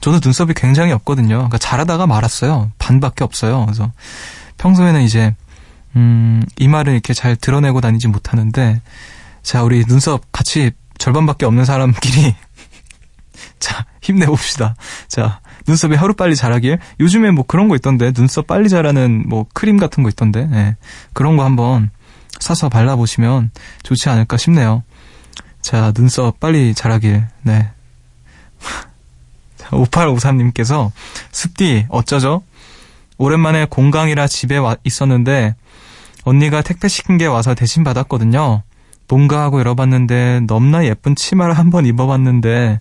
저도 0.00 0.18
눈썹이 0.22 0.54
굉장히 0.54 0.90
없거든요. 0.92 1.36
그러니까 1.36 1.58
잘하다가 1.58 2.08
말았어요. 2.08 2.72
반밖에 2.78 3.22
없어요. 3.22 3.64
그래서 3.66 3.92
평소에는 4.58 5.02
이제 5.02 5.36
음, 5.94 6.42
이마를 6.58 6.94
이렇게 6.94 7.14
잘 7.14 7.36
드러내고 7.36 7.80
다니지 7.80 8.08
못하는데 8.08 8.80
자 9.42 9.62
우리 9.62 9.84
눈썹 9.84 10.32
같이 10.32 10.72
절반밖에 10.98 11.46
없는 11.46 11.64
사람끼리 11.64 12.34
자 13.60 13.86
힘내봅시다. 14.02 14.74
자 15.06 15.40
눈썹이 15.66 15.96
하루빨리 15.96 16.36
자라길. 16.36 16.78
요즘에 17.00 17.30
뭐 17.30 17.44
그런 17.46 17.68
거 17.68 17.76
있던데, 17.76 18.12
눈썹 18.12 18.46
빨리 18.46 18.68
자라는 18.68 19.24
뭐 19.28 19.46
크림 19.54 19.76
같은 19.78 20.02
거 20.02 20.08
있던데, 20.08 20.46
네. 20.46 20.76
그런 21.12 21.36
거 21.36 21.44
한번 21.44 21.90
사서 22.40 22.68
발라보시면 22.68 23.50
좋지 23.82 24.08
않을까 24.08 24.36
싶네요. 24.36 24.82
자, 25.62 25.92
눈썹 25.92 26.40
빨리 26.40 26.74
자라길, 26.74 27.26
네. 27.42 27.70
5853님께서, 29.70 30.90
습디, 31.32 31.86
어쩌죠? 31.88 32.42
오랜만에 33.16 33.66
공강이라 33.70 34.26
집에 34.26 34.58
와 34.58 34.76
있었는데, 34.84 35.54
언니가 36.24 36.62
택배 36.62 36.88
시킨 36.88 37.16
게 37.16 37.26
와서 37.26 37.54
대신 37.54 37.84
받았거든요. 37.84 38.62
뭔가 39.08 39.42
하고 39.42 39.58
열어봤는데, 39.60 40.40
넘나 40.46 40.84
예쁜 40.84 41.14
치마를 41.14 41.56
한번 41.56 41.86
입어봤는데, 41.86 42.80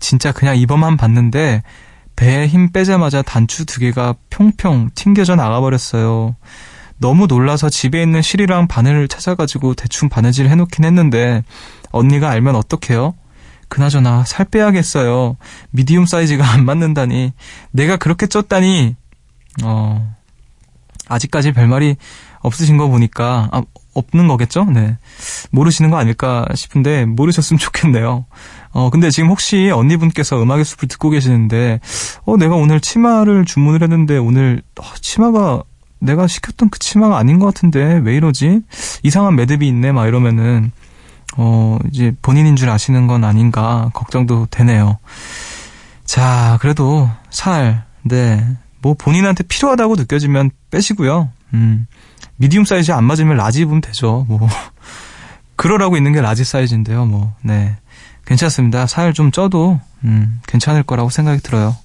진짜 0.00 0.32
그냥 0.32 0.56
입어만 0.56 0.96
봤는데, 0.96 1.62
배에 2.16 2.46
힘 2.46 2.70
빼자마자 2.70 3.22
단추 3.22 3.66
두 3.66 3.80
개가 3.80 4.14
평평 4.30 4.90
튕겨져 4.94 5.36
나가버렸어요. 5.36 6.36
너무 6.98 7.26
놀라서 7.26 7.68
집에 7.68 8.02
있는 8.02 8.22
실이랑 8.22 8.68
바늘을 8.68 9.08
찾아가지고 9.08 9.74
대충 9.74 10.08
바느질 10.08 10.48
해놓긴 10.48 10.84
했는데 10.84 11.42
언니가 11.90 12.30
알면 12.30 12.54
어떡해요? 12.56 13.14
그나저나 13.68 14.24
살 14.24 14.46
빼야겠어요. 14.46 15.36
미디움 15.70 16.06
사이즈가 16.06 16.48
안 16.52 16.64
맞는다니. 16.64 17.32
내가 17.72 17.96
그렇게 17.96 18.26
쪘다니. 18.26 18.94
어, 19.64 20.14
아직까지 21.08 21.52
별말이 21.52 21.96
없으신 22.40 22.76
거 22.76 22.88
보니까, 22.88 23.48
아, 23.52 23.62
없는 23.94 24.28
거겠죠? 24.28 24.64
네. 24.64 24.98
모르시는 25.50 25.90
거 25.90 25.96
아닐까 25.96 26.46
싶은데, 26.54 27.04
모르셨으면 27.04 27.58
좋겠네요. 27.58 28.26
어, 28.74 28.90
근데 28.90 29.08
지금 29.10 29.28
혹시 29.30 29.70
언니분께서 29.70 30.42
음악의 30.42 30.64
숲을 30.64 30.88
듣고 30.88 31.08
계시는데, 31.10 31.78
어, 32.26 32.36
내가 32.36 32.56
오늘 32.56 32.80
치마를 32.80 33.44
주문을 33.44 33.82
했는데, 33.82 34.18
오늘, 34.18 34.62
어, 34.80 34.84
치마가, 35.00 35.62
내가 36.00 36.26
시켰던 36.26 36.70
그 36.70 36.80
치마가 36.80 37.16
아닌 37.16 37.38
것 37.38 37.46
같은데, 37.46 38.00
왜 38.02 38.16
이러지? 38.16 38.62
이상한 39.04 39.36
매듭이 39.36 39.66
있네, 39.68 39.92
막 39.92 40.08
이러면은, 40.08 40.72
어, 41.36 41.78
이제 41.92 42.12
본인인 42.20 42.56
줄 42.56 42.68
아시는 42.68 43.06
건 43.06 43.22
아닌가, 43.22 43.90
걱정도 43.94 44.48
되네요. 44.50 44.98
자, 46.04 46.58
그래도, 46.60 47.08
살, 47.30 47.84
네. 48.02 48.44
뭐 48.82 48.94
본인한테 48.94 49.44
필요하다고 49.44 49.94
느껴지면 49.94 50.50
빼시고요. 50.72 51.30
음, 51.54 51.86
medium 52.36 52.64
사이즈 52.64 52.90
안 52.90 53.04
맞으면 53.04 53.36
large 53.36 53.60
입으면 53.60 53.80
되죠. 53.80 54.26
뭐, 54.28 54.48
그러라고 55.54 55.96
있는 55.96 56.12
게 56.12 56.20
large 56.20 56.42
사이즈인데요, 56.42 57.06
뭐, 57.06 57.32
네. 57.40 57.76
괜찮습니다. 58.26 58.86
살 58.86 59.12
좀 59.12 59.30
쪄도 59.30 59.80
음, 60.04 60.40
괜찮을 60.46 60.82
거라고 60.82 61.10
생각이 61.10 61.40
들어요. 61.42 61.76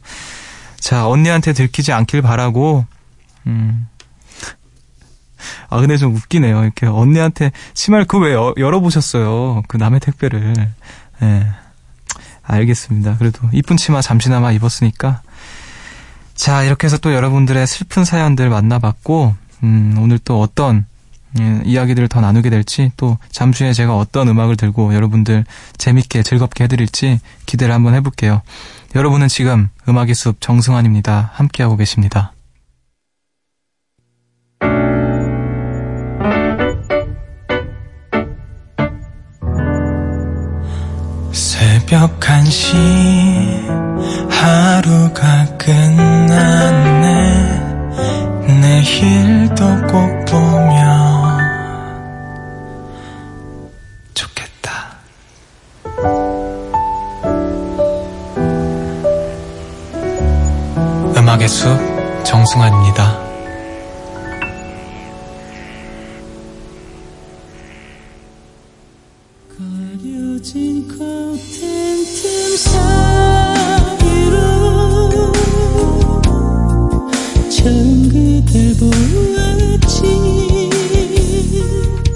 자, 0.80 1.08
언니한테 1.08 1.54
들키지 1.54 1.92
않길 1.92 2.22
바라고 2.22 2.86
음. 3.48 3.88
아, 5.70 5.80
근데 5.80 5.98
좀 5.98 6.16
웃기네요. 6.16 6.64
이렇게 6.64 6.86
언니한테 6.86 7.52
치마를 7.74 8.06
그왜 8.06 8.34
열어보셨어요? 8.58 9.64
그 9.68 9.78
남의 9.78 10.00
택배를. 10.00 10.54
예. 11.22 11.26
네. 11.26 11.48
알겠습니다. 12.44 13.18
그래도 13.18 13.48
이쁜 13.54 13.78
치마 13.78 14.02
잠시나마 14.02 14.52
입었으니까. 14.52 15.22
자, 16.36 16.64
이렇게 16.64 16.88
해서 16.88 16.98
또 16.98 17.14
여러분들의 17.14 17.66
슬픈 17.68 18.04
사연들 18.06 18.50
만나봤고, 18.50 19.36
음, 19.64 19.96
오늘 20.00 20.18
또 20.20 20.42
어떤 20.42 20.86
예, 21.40 21.62
이야기들을 21.64 22.08
더 22.08 22.22
나누게 22.22 22.50
될지 22.50 22.92
또 22.98 23.18
잠시 23.32 23.64
후에 23.64 23.74
제가 23.74 23.96
어떤 23.96 24.28
음악을 24.28 24.58
들고 24.58 24.96
여러분들 24.96 25.46
재밌게 25.78 26.24
즐겁게 26.24 26.64
해드릴지 26.64 27.20
기대를 27.46 27.74
한번 27.74 27.94
해볼게요. 27.94 28.42
여러분은 28.96 29.28
지금 29.28 29.70
음악의 29.88 30.16
숲 30.16 30.42
정승환입니다. 30.42 31.32
함께하고 31.34 31.78
계십니다. 31.78 32.34
새벽 41.32 42.20
1시 42.20 42.76
하루가 44.30 45.46
끝났네 45.58 47.10
내일도 48.62 49.66
꼭 49.88 50.26
보면 50.26 50.69
음악의 61.30 61.48
숲 61.48 61.78
정승환입니다. 62.24 63.20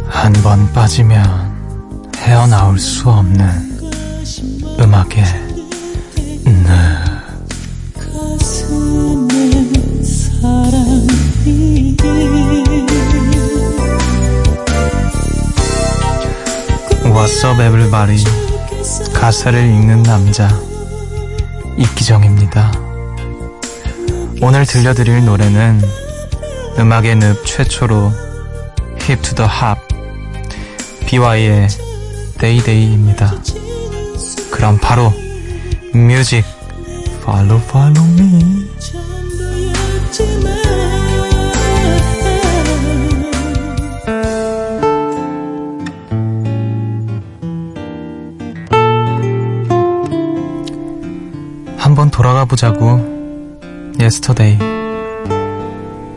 한번 0.10 0.73
빠지면 0.73 1.23
헤어나올 2.17 2.80
수 2.80 3.08
없는 3.12 3.47
음악의 4.80 5.42
What's 17.13 17.45
up 17.45 17.62
everybody 17.62 18.23
가사를 19.13 19.60
읽는 19.60 20.03
남자 20.03 20.49
이기정입니다 21.77 22.71
오늘 24.41 24.65
들려드릴 24.65 25.25
노래는 25.25 25.82
음악의 26.79 27.15
늪 27.17 27.45
최초로 27.45 28.12
Hip 29.01 29.21
to 29.21 29.36
the 29.36 29.49
Hop 29.49 29.82
BY의 31.08 31.67
Day입니다 32.39 33.36
그럼 34.51 34.77
바로 34.79 35.13
뮤직 35.93 36.43
Follow 37.23 37.62
Follow 37.63 38.03
Me 38.19 38.63
한번 38.84 39.02
돌아가 52.23 52.45
보자고. 52.45 53.01
Yesterday. 53.99 54.57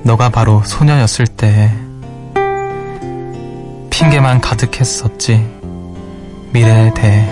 너가 0.04 0.28
바로 0.28 0.62
소녀였을 0.62 1.26
때 1.26 1.74
핑계만 3.90 4.40
가득했었지. 4.40 5.44
미래에 6.52 6.94
대해. 6.94 7.28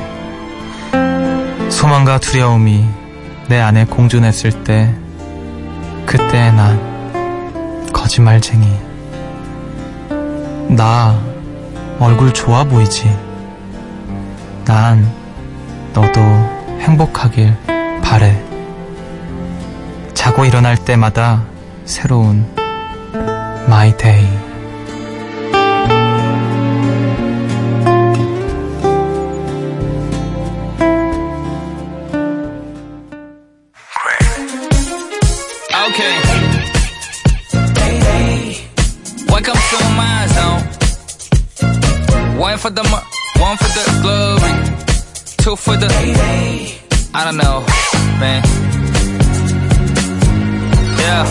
소망과 1.71 2.19
두려움이 2.19 2.85
내 3.49 3.61
안에 3.61 3.85
공존했을 3.85 4.65
때 4.65 4.93
그때 6.05 6.51
난 6.51 7.87
거짓말쟁이. 7.93 8.67
나 10.71 11.17
얼굴 12.01 12.35
좋아 12.35 12.65
보이지. 12.65 13.09
난 14.65 15.09
너도 15.93 16.21
행복하길 16.81 17.57
바래. 18.03 18.44
자고 20.35 20.45
일어날 20.45 20.77
때마다 20.77 21.45
새로운 21.85 22.45
마이 23.69 23.97
데이. 23.97 24.27
for 42.57 42.71
the 42.71 42.83
one 43.41 43.57
for 43.59 43.69
the 43.77 43.85
glory, 44.01 44.55
two 45.37 45.55
for 45.55 45.77
the 45.77 45.87
I 47.13 47.25
don't 47.25 47.37
know, 47.37 47.61
man. 48.19 48.74
Yeah. 51.05 51.29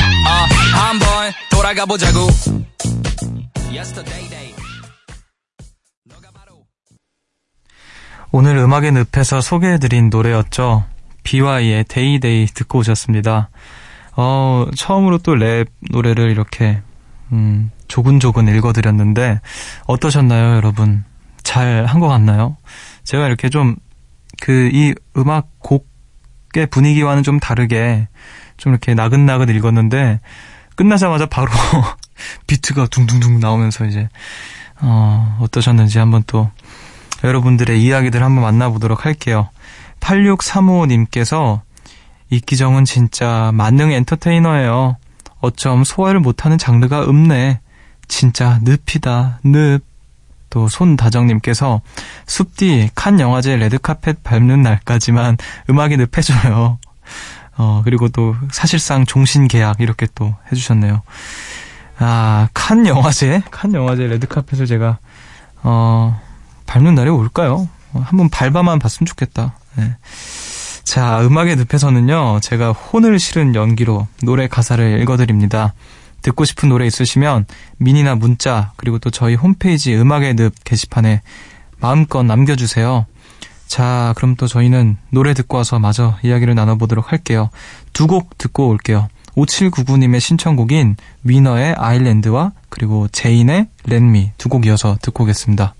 Uh, 0.00 0.46
한번 0.72 1.32
돌아가 1.50 1.84
보자고. 1.84 2.26
오늘 8.32 8.56
음악의 8.56 8.92
늪에서 8.92 9.40
소개해드린 9.40 10.10
노래였죠. 10.10 10.84
비와이의 11.22 11.84
Day 11.88 12.17
Day 12.17 12.46
듣고 12.46 12.80
오셨습니다. 12.80 13.50
어, 14.16 14.66
처음으로 14.76 15.18
또 15.18 15.34
랩 15.34 15.68
노래를 15.90 16.30
이렇게, 16.30 16.82
음, 17.32 17.70
조근조근 17.88 18.48
읽어드렸는데 18.48 19.40
어떠셨나요, 19.86 20.56
여러분? 20.56 21.04
잘 21.42 21.86
한 21.86 22.00
것 22.00 22.08
같나요? 22.08 22.56
제가 23.04 23.26
이렇게 23.26 23.48
좀 23.48 23.76
그 24.40 24.68
이 24.72 24.94
음악 25.16 25.48
곡의 25.60 26.66
분위기와는 26.70 27.22
좀 27.22 27.38
다르게 27.38 28.08
좀 28.56 28.72
이렇게 28.72 28.94
나긋나긋 28.94 29.50
읽었는데 29.50 30.20
끝나자마자 30.76 31.26
바로 31.26 31.50
비트가 32.46 32.86
둥둥둥 32.86 33.40
나오면서 33.40 33.84
이제 33.86 34.08
어, 34.80 35.38
어떠셨는지 35.40 35.98
한번 35.98 36.24
또 36.26 36.50
여러분들의 37.22 37.82
이야기들 37.82 38.22
한번 38.22 38.42
만나보도록 38.42 39.04
할게요. 39.04 39.48
8635님께서 40.00 41.60
이기정은 42.30 42.84
진짜 42.84 43.50
만능 43.54 43.92
엔터테이너예요. 43.92 44.96
어쩜 45.40 45.84
소화를 45.84 46.20
못하는 46.20 46.58
장르가 46.58 47.04
없네. 47.04 47.60
진짜 48.08 48.60
늪이다, 48.62 49.40
늪. 49.44 49.82
또 50.50 50.68
손다정님께서 50.68 51.80
숲디 52.26 52.90
칸 52.94 53.18
영화제 53.18 53.56
레드카펫 53.56 54.22
밟는 54.22 54.62
날까지만 54.62 55.36
음악이 55.68 55.96
늪해줘요. 55.96 56.78
어, 57.56 57.82
그리고 57.84 58.08
또 58.08 58.36
사실상 58.50 59.06
종신 59.06 59.48
계약 59.48 59.80
이렇게 59.80 60.06
또 60.14 60.34
해주셨네요. 60.50 61.02
아, 61.98 62.48
칸 62.54 62.86
영화제? 62.86 63.42
칸 63.50 63.72
영화제 63.72 64.06
레드카펫을 64.06 64.66
제가, 64.66 64.98
어, 65.62 66.20
밟는 66.66 66.94
날이 66.94 67.10
올까요? 67.10 67.68
어, 67.92 68.02
한번 68.04 68.28
밟아만 68.28 68.78
봤으면 68.78 69.06
좋겠다. 69.06 69.54
네. 69.76 69.96
자, 70.82 71.20
음악의 71.24 71.56
늪에서는요, 71.56 72.40
제가 72.40 72.72
혼을 72.72 73.18
실은 73.18 73.54
연기로 73.54 74.06
노래 74.22 74.48
가사를 74.48 75.00
읽어드립니다. 75.00 75.72
듣고 76.22 76.44
싶은 76.44 76.68
노래 76.70 76.86
있으시면 76.86 77.46
미니나 77.76 78.14
문자 78.14 78.72
그리고 78.76 78.98
또 78.98 79.10
저희 79.10 79.34
홈페이지 79.34 79.94
음악의 79.94 80.34
늪 80.36 80.52
게시판에 80.64 81.20
마음껏 81.78 82.22
남겨주세요. 82.22 83.06
자, 83.66 84.12
그럼 84.16 84.36
또 84.36 84.46
저희는 84.46 84.96
노래 85.10 85.34
듣고 85.34 85.56
와서 85.56 85.78
마저 85.78 86.16
이야기를 86.22 86.54
나눠보도록 86.54 87.10
할게요. 87.12 87.50
두 87.92 88.06
곡 88.06 88.36
듣고 88.38 88.68
올게요. 88.68 89.08
5799님의 89.36 90.20
신청곡인 90.20 90.96
위너의 91.24 91.74
Island와 91.76 92.52
그리고 92.68 93.08
제인의 93.08 93.66
Let 93.84 94.12
Me 94.12 94.30
두 94.38 94.48
곡 94.48 94.66
이어서 94.66 94.96
듣고 95.02 95.24
오겠습니다. 95.24 95.74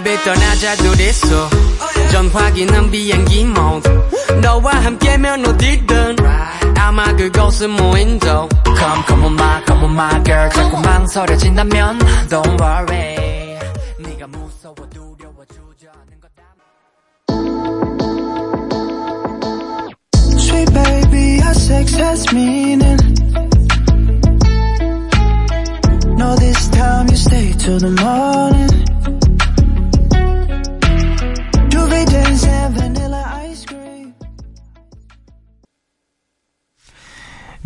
Baby 0.00 0.22
떠나자 0.24 0.76
둘이서 0.76 1.48
전화기는 2.12 2.90
비행기 2.90 3.40
mode 3.42 3.90
너와 4.42 4.72
함께면 4.84 5.46
어디든 5.46 6.16
아마 6.78 7.16
그곳은 7.16 7.70
무인도 7.70 8.48
Come 8.66 9.02
come 9.06 9.24
on 9.24 9.32
my 9.32 9.64
come 9.64 9.84
on 9.84 9.92
my 9.92 10.22
girl 10.24 10.50
자꾸 10.50 10.78
망설여진다면 10.82 11.98
Don't 12.28 12.60
worry 12.60 13.58
네가 13.98 14.26
무서워 14.26 14.74
두려워 14.90 15.44
주저하는 15.48 16.20
거다 16.20 16.42
Sweet 20.38 20.72
baby 20.74 21.40
our 21.42 21.54
sex 21.54 21.94
has 21.96 22.34
meaning 22.34 22.98
No 26.18 26.36
this 26.36 26.68
time 26.68 27.08
you 27.08 27.16
stay 27.16 27.52
till 27.56 27.78
the 27.78 27.90
morning 28.02 28.95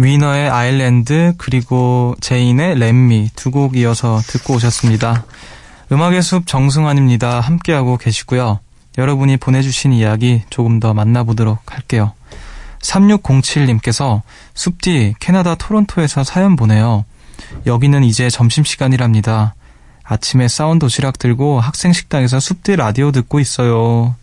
위너의 0.01 0.49
아일랜드 0.49 1.35
그리고 1.37 2.15
제인의 2.21 2.79
램미 2.79 3.31
두 3.37 3.51
곡 3.51 3.77
이어서 3.77 4.19
듣고 4.27 4.55
오셨습니다. 4.55 5.25
음악의 5.93 6.23
숲 6.23 6.47
정승환입니다. 6.47 7.41
함께하고 7.41 7.99
계시고요. 7.99 8.61
여러분이 8.97 9.37
보내주신 9.37 9.93
이야기 9.93 10.43
조금 10.49 10.81
더 10.81 10.95
만나보도록 10.95 11.59
할게요. 11.73 12.13
3607님께서 12.81 14.23
숲디 14.55 15.15
캐나다 15.21 15.55
토론토에서 15.55 16.25
사연 16.25 16.57
보내요. 16.57 17.05
여기는 17.67 18.03
이제 18.05 18.31
점심시간이랍니다. 18.31 19.55
아침에 20.03 20.49
싸운 20.49 20.79
도시락 20.79 21.19
들고 21.19 21.61
학생 21.61 21.93
식당에서 21.93 22.41
숲디 22.41 22.77
라디오 22.77 23.13
듣고 23.13 23.39
있어요. 23.39 24.15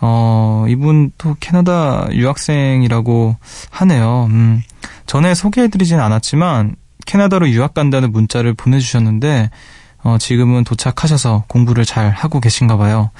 어, 0.00 0.64
이분 0.68 1.10
또 1.18 1.36
캐나다 1.40 2.06
유학생이라고 2.12 3.36
하네요. 3.70 4.28
음, 4.30 4.62
전에 5.06 5.34
소개해드리진 5.34 5.98
않았지만 5.98 6.76
캐나다로 7.06 7.48
유학 7.50 7.74
간다는 7.74 8.12
문자를 8.12 8.54
보내주셨는데 8.54 9.50
어, 10.02 10.18
지금은 10.18 10.64
도착하셔서 10.64 11.44
공부를 11.48 11.84
잘 11.84 12.10
하고 12.10 12.40
계신가 12.40 12.76
봐요. 12.76 13.10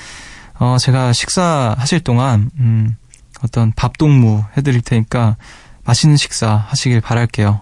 어, 0.58 0.76
제가 0.78 1.12
식사하실 1.12 2.00
동안 2.00 2.50
음, 2.58 2.96
어떤 3.42 3.72
밥동무 3.72 4.44
해드릴 4.56 4.82
테니까 4.82 5.36
맛있는 5.84 6.16
식사 6.16 6.54
하시길 6.68 7.00
바랄게요. 7.00 7.60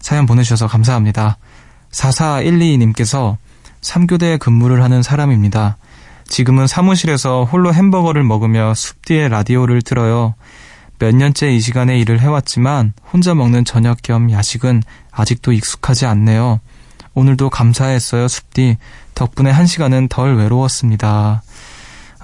사연 0.00 0.26
보내주셔서 0.26 0.66
감사합니다. 0.66 1.38
4412님께서 1.92 3.36
3교대에 3.80 4.38
근무를 4.38 4.82
하는 4.82 5.02
사람입니다. 5.02 5.78
지금은 6.26 6.66
사무실에서 6.66 7.44
홀로 7.44 7.72
햄버거를 7.72 8.22
먹으며 8.22 8.74
숲 8.74 9.04
뒤에 9.04 9.28
라디오를 9.28 9.82
틀어요. 9.82 10.34
몇 10.98 11.14
년째 11.14 11.52
이 11.52 11.60
시간에 11.60 11.98
일을 11.98 12.20
해왔지만 12.20 12.92
혼자 13.12 13.34
먹는 13.34 13.64
저녁 13.64 14.02
겸 14.02 14.30
야식은 14.30 14.82
아직도 15.10 15.52
익숙하지 15.52 16.06
않네요. 16.06 16.60
오늘도 17.14 17.50
감사했어요, 17.50 18.28
숲디. 18.28 18.76
덕분에 19.14 19.50
한 19.50 19.66
시간은 19.66 20.08
덜 20.08 20.36
외로웠습니다. 20.36 21.42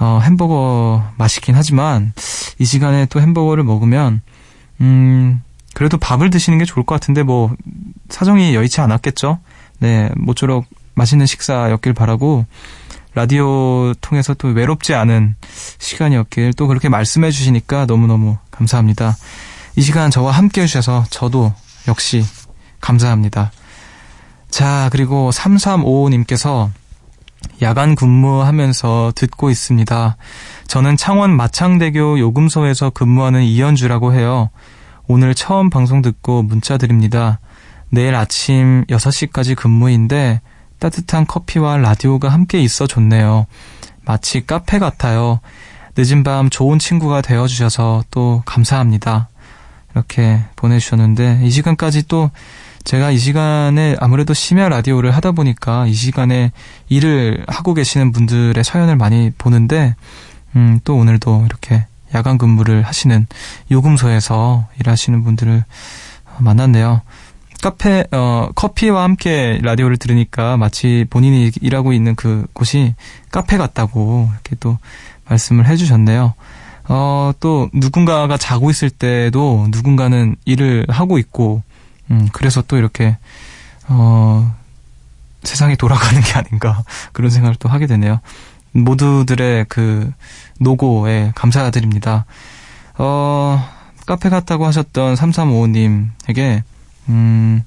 어, 0.01 0.21
햄버거 0.23 1.05
맛있긴 1.17 1.55
하지만 1.55 2.13
이 2.59 2.65
시간에 2.65 3.07
또 3.07 3.21
햄버거를 3.21 3.65
먹으면 3.65 4.23
음, 4.81 5.43
그래도 5.75 5.99
밥을 5.99 6.31
드시는 6.31 6.59
게 6.59 6.65
좋을 6.65 6.87
것 6.87 6.95
같은데 6.95 7.23
뭐 7.23 7.55
사정이 8.09 8.55
여의치 8.55 8.81
않았겠죠. 8.81 9.41
네, 9.79 10.11
모쪼록 10.17 10.65
맛있는 10.95 11.27
식사였길 11.27 11.93
바라고 11.93 12.47
라디오 13.15 13.93
통해서 14.01 14.35
또 14.35 14.49
외롭지 14.49 14.95
않은 14.95 15.35
시간이었길 15.79 16.55
또 16.55 16.67
그렇게 16.67 16.89
말씀해 16.89 17.31
주시니까 17.31 17.87
너무너무 17.87 18.37
감사합니다. 18.51 19.17
이 19.77 19.83
시간 19.83 20.11
저와 20.11 20.33
함께 20.33 20.63
해주셔서 20.63 21.07
저도 21.11 21.53
역시 21.89 22.25
감사합니다. 22.81 23.51
자, 24.49 24.89
그리고 24.93 25.31
3355님께서 25.33 26.71
야간 27.63 27.95
근무하면서 27.95 29.13
듣고 29.15 29.51
있습니다. 29.51 30.17
저는 30.67 30.97
창원 30.97 31.37
마창대교 31.37 32.19
요금소에서 32.19 32.91
근무하는 32.91 33.43
이현주라고 33.43 34.13
해요. 34.13 34.51
오늘 35.07 35.35
처음 35.35 35.71
방송 35.71 36.03
듣고 36.03 36.43
문자 36.43 36.79
드립니다. 36.79 37.41
내일 37.89 38.15
아침 38.15 38.85
6시까지 38.89 39.57
근무인데 39.57 40.41
따뜻한 40.81 41.27
커피와 41.27 41.77
라디오가 41.77 42.31
함께 42.31 42.61
있어 42.61 42.87
좋네요. 42.87 43.47
마치 44.05 44.45
카페 44.45 44.79
같아요. 44.79 45.41
늦은 45.97 46.25
밤 46.25 46.49
좋은 46.49 46.79
친구가 46.79 47.21
되어주셔서 47.21 48.05
또 48.11 48.43
감사합니다. 48.47 49.29
이렇게 49.93 50.41
보내주셨는데, 50.57 51.41
이 51.45 51.51
시간까지 51.51 52.09
또 52.09 52.31
제가 52.85 53.11
이 53.11 53.19
시간에 53.19 53.95
아무래도 54.01 54.33
심야 54.33 54.69
라디오를 54.69 55.11
하다 55.11 55.33
보니까 55.33 55.87
이 55.87 55.93
시간에 55.93 56.51
일을 56.89 57.45
하고 57.47 57.75
계시는 57.75 58.13
분들의 58.13 58.65
사연을 58.65 58.97
많이 58.97 59.31
보는데, 59.37 59.95
음, 60.57 60.81
또 60.85 60.97
오늘도 60.97 61.45
이렇게 61.45 61.85
야간 62.15 62.39
근무를 62.39 62.83
하시는 62.83 63.27
요금소에서 63.71 64.67
일하시는 64.81 65.23
분들을 65.23 65.63
만났네요. 66.39 67.03
카페, 67.63 68.05
어, 68.11 68.49
커피와 68.55 69.03
함께 69.03 69.61
라디오를 69.63 69.97
들으니까 69.97 70.57
마치 70.57 71.07
본인이 71.11 71.51
일하고 71.61 71.93
있는 71.93 72.15
그 72.15 72.47
곳이 72.53 72.95
카페 73.31 73.59
같다고 73.59 74.29
이렇게 74.33 74.57
또 74.61 74.79
말씀을 75.29 75.67
해주셨네요. 75.67 76.35
어, 76.89 77.33
또 77.39 77.69
누군가가 77.73 78.37
자고 78.37 78.71
있을 78.71 78.91
때도 78.91 79.69
누군가는 79.71 80.35
일을 80.45 80.87
하고 80.89 81.19
있고, 81.19 81.63
음, 82.11 82.29
그래서 82.33 82.63
또 82.63 82.77
이렇게, 82.77 83.17
어, 83.89 84.55
세상이 85.45 85.77
돌아가는 85.77 86.21
게 86.21 86.33
아닌가 86.33 86.83
그런 87.13 87.31
생각을 87.31 87.57
또 87.59 87.69
하게 87.69 87.87
되네요. 87.87 88.21
모두들의 88.73 89.67
그 89.69 90.13
노고에 90.59 91.33
감사드립니다. 91.35 92.25
어, 92.99 93.65
카페 94.07 94.29
갔다고 94.29 94.67
하셨던 94.67 95.15
3355님에게, 95.15 96.63
음, 97.11 97.65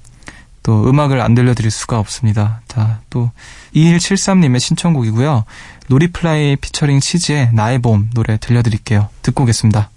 또 0.62 0.88
음악을 0.88 1.20
안 1.20 1.34
들려드릴 1.34 1.70
수가 1.70 1.98
없습니다. 1.98 2.62
자, 2.66 3.00
또 3.10 3.30
2173님의 3.76 4.58
신청곡이고요. 4.60 5.44
놀이플라이 5.88 6.56
피처링 6.56 7.00
치즈의 7.00 7.50
나의 7.52 7.78
봄 7.80 8.10
노래 8.14 8.38
들려드릴게요. 8.38 9.10
듣고 9.22 9.42
오겠습니다. 9.44 9.90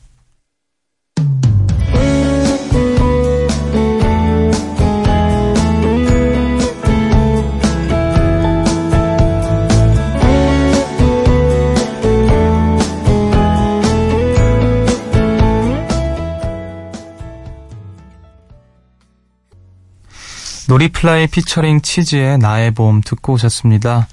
놀이플라이 20.67 21.27
피처링 21.27 21.82
치즈의 21.82 22.38
나의 22.39 22.71
봄 22.71 23.01
듣고 23.01 23.34
오셨습니다. 23.34 24.08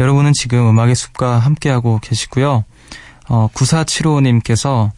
여러분은 0.00 0.32
지금 0.32 0.68
음악의 0.68 0.96
숲과 0.96 1.38
함께하고 1.38 2.00
계시고요. 2.02 2.64
어, 3.28 3.48
9475님께서 3.54 4.90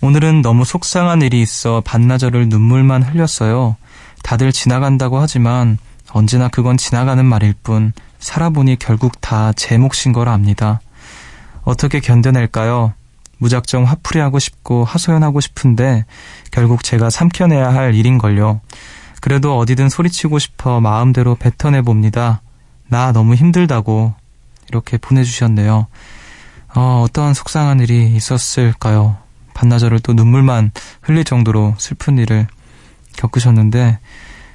오늘은 0.00 0.42
너무 0.42 0.64
속상한 0.64 1.22
일이 1.22 1.42
있어 1.42 1.80
반나절을 1.84 2.48
눈물만 2.48 3.02
흘렸어요. 3.02 3.76
다들 4.22 4.52
지나간다고 4.52 5.18
하지만 5.18 5.76
언제나 6.12 6.46
그건 6.48 6.76
지나가는 6.76 7.24
말일 7.24 7.54
뿐 7.64 7.92
살아보니 8.20 8.76
결국 8.78 9.20
다 9.20 9.52
제 9.56 9.76
몫인 9.76 10.12
걸 10.12 10.28
압니다. 10.28 10.80
어떻게 11.64 11.98
견뎌낼까요? 11.98 12.92
무작정 13.38 13.84
화풀이하고 13.84 14.38
싶고 14.38 14.84
하소연하고 14.84 15.40
싶은데 15.40 16.04
결국 16.52 16.84
제가 16.84 17.10
삼켜내야 17.10 17.74
할 17.74 17.94
일인걸요. 17.94 18.60
그래도 19.20 19.58
어디든 19.58 19.88
소리치고 19.88 20.38
싶어 20.38 20.80
마음대로 20.80 21.34
뱉어내 21.34 21.82
봅니다. 21.82 22.42
나 22.88 23.12
너무 23.12 23.34
힘들다고 23.34 24.14
이렇게 24.68 24.98
보내주셨네요. 24.98 25.86
어, 26.74 27.02
어떠한 27.04 27.34
속상한 27.34 27.80
일이 27.80 28.14
있었을까요? 28.14 29.16
반나절을 29.54 30.00
또 30.00 30.12
눈물만 30.12 30.72
흘릴 31.02 31.24
정도로 31.24 31.74
슬픈 31.78 32.18
일을 32.18 32.46
겪으셨는데, 33.16 33.98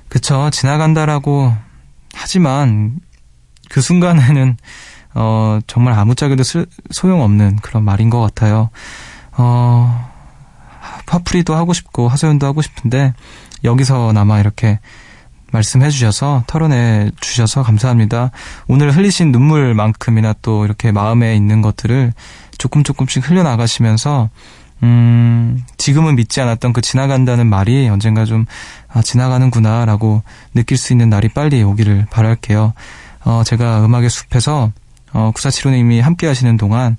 그쵸. 0.08 0.50
지나간다라고 0.52 1.54
하지만 2.14 3.00
그 3.70 3.82
순간에는 3.82 4.58
어, 5.16 5.60
정말 5.68 5.94
아무짝에도 5.94 6.44
소용없는 6.92 7.58
그런 7.58 7.84
말인 7.84 8.10
것 8.10 8.20
같아요. 8.22 8.70
어, 9.34 10.12
화풀이도 11.08 11.56
하고 11.56 11.74
싶고 11.74 12.08
하소연도 12.08 12.48
하고 12.48 12.62
싶은데 12.62 13.14
여기서나마 13.64 14.40
이렇게 14.40 14.80
말씀해 15.52 15.90
주셔서 15.90 16.44
털어내 16.48 17.12
주셔서 17.20 17.64
감사합니다. 17.64 18.32
오늘 18.68 18.96
흘리신 18.96 19.32
눈물만큼이나 19.32 20.34
또 20.42 20.66
이렇게 20.66 20.92
마음에 20.92 21.36
있는 21.36 21.62
것들을 21.62 22.14
조금 22.58 22.84
조금씩 22.84 23.30
흘려나가시면서 23.30 24.30
음, 24.82 25.64
지금은 25.78 26.16
믿지 26.18 26.42
않았던 26.42 26.74
그 26.74 26.82
지나간다는 26.82 27.48
말이 27.48 27.88
언젠가 27.88 28.26
좀, 28.26 28.46
아, 28.90 29.02
지나가는구나라고 29.02 30.24
느낄 30.54 30.78
수 30.78 30.92
있는 30.92 31.10
날이 31.10 31.30
빨리 31.30 31.64
오기를 31.64 32.08
바랄게요. 32.10 32.74
어, 33.24 33.44
제가 33.46 33.86
음악의 33.86 34.10
숲에서, 34.10 34.72
어, 35.14 35.32
구사치로님이 35.34 36.02
함께 36.02 36.28
하시는 36.28 36.58
동안, 36.58 36.98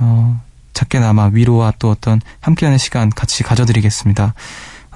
어, 0.00 0.40
작게나마 0.72 1.28
위로와 1.30 1.74
또 1.78 1.90
어떤 1.90 2.22
함께하는 2.40 2.78
시간 2.78 3.10
같이 3.10 3.42
가져드리겠습니다. 3.42 4.32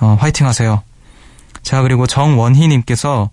어, 0.01 0.17
화이팅 0.19 0.47
하세요. 0.47 0.83
자, 1.63 1.83
그리고 1.83 2.07
정원희님께서 2.07 3.31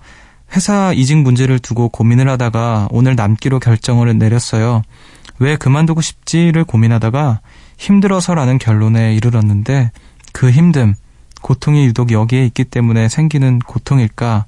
회사 0.55 0.93
이직 0.93 1.17
문제를 1.17 1.59
두고 1.59 1.89
고민을 1.89 2.29
하다가 2.29 2.87
오늘 2.91 3.15
남기로 3.15 3.59
결정을 3.59 4.17
내렸어요. 4.17 4.81
왜 5.39 5.55
그만두고 5.55 6.01
싶지를 6.01 6.63
고민하다가 6.63 7.41
힘들어서라는 7.77 8.57
결론에 8.57 9.13
이르렀는데 9.15 9.91
그 10.33 10.51
힘듦, 10.51 10.95
고통이 11.41 11.85
유독 11.85 12.11
여기에 12.11 12.45
있기 12.47 12.63
때문에 12.65 13.09
생기는 13.09 13.59
고통일까? 13.59 14.45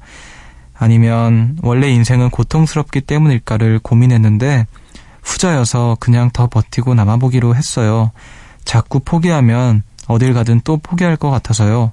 아니면 0.78 1.58
원래 1.62 1.90
인생은 1.90 2.30
고통스럽기 2.30 3.02
때문일까를 3.02 3.80
고민했는데 3.80 4.66
후자여서 5.22 5.98
그냥 6.00 6.30
더 6.32 6.48
버티고 6.48 6.96
남아보기로 6.96 7.56
했어요. 7.56 8.12
자꾸 8.64 9.00
포기하면 9.00 9.84
어딜 10.08 10.34
가든 10.34 10.62
또 10.64 10.78
포기할 10.78 11.18
것 11.18 11.30
같아서요. 11.30 11.92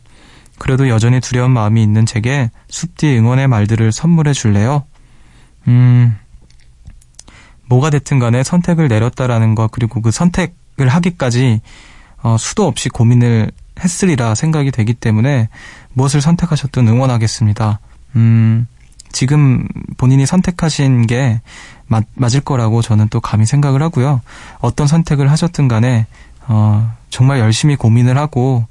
그래도 0.59 0.89
여전히 0.89 1.21
두려운 1.21 1.51
마음이 1.51 1.83
있는 1.83 2.07
제게 2.07 2.51
숲뒤 2.69 3.17
응원의 3.19 3.49
말들을 3.49 3.93
선물해 3.93 4.33
줄래요? 4.33 4.85
음, 5.69 6.17
뭐가 7.69 7.91
됐든 7.91 8.19
간에 8.19 8.43
선택을 8.43 8.89
내렸다라는 8.89 9.55
것, 9.55 9.71
그리고 9.71 10.01
그 10.01 10.11
선택을 10.11 10.89
하기까지 10.89 11.61
어, 12.23 12.37
수도 12.39 12.67
없이 12.67 12.89
고민을 12.89 13.51
했으리라 13.79 14.35
생각이 14.35 14.71
되기 14.71 14.95
때문에 14.95 15.49
무엇을 15.93 16.21
선택하셨든 16.21 16.89
응원하겠습니다. 16.89 17.81
음, 18.17 18.67
지금 19.13 19.67
본인이 19.97 20.27
선택하신 20.27 21.07
게 21.07 21.41
맞, 21.87 22.05
맞을 22.15 22.41
거라고 22.41 22.83
저는 22.83 23.09
또 23.09 23.21
감히 23.21 23.47
생각을 23.47 23.83
하고요. 23.83 24.21
어떤 24.59 24.87
선택을 24.87 25.31
하셨든 25.31 25.69
간에, 25.69 26.07
어, 26.49 26.93
정말 27.11 27.39
열심히 27.39 27.77
고민을 27.77 28.19
하고, 28.19 28.67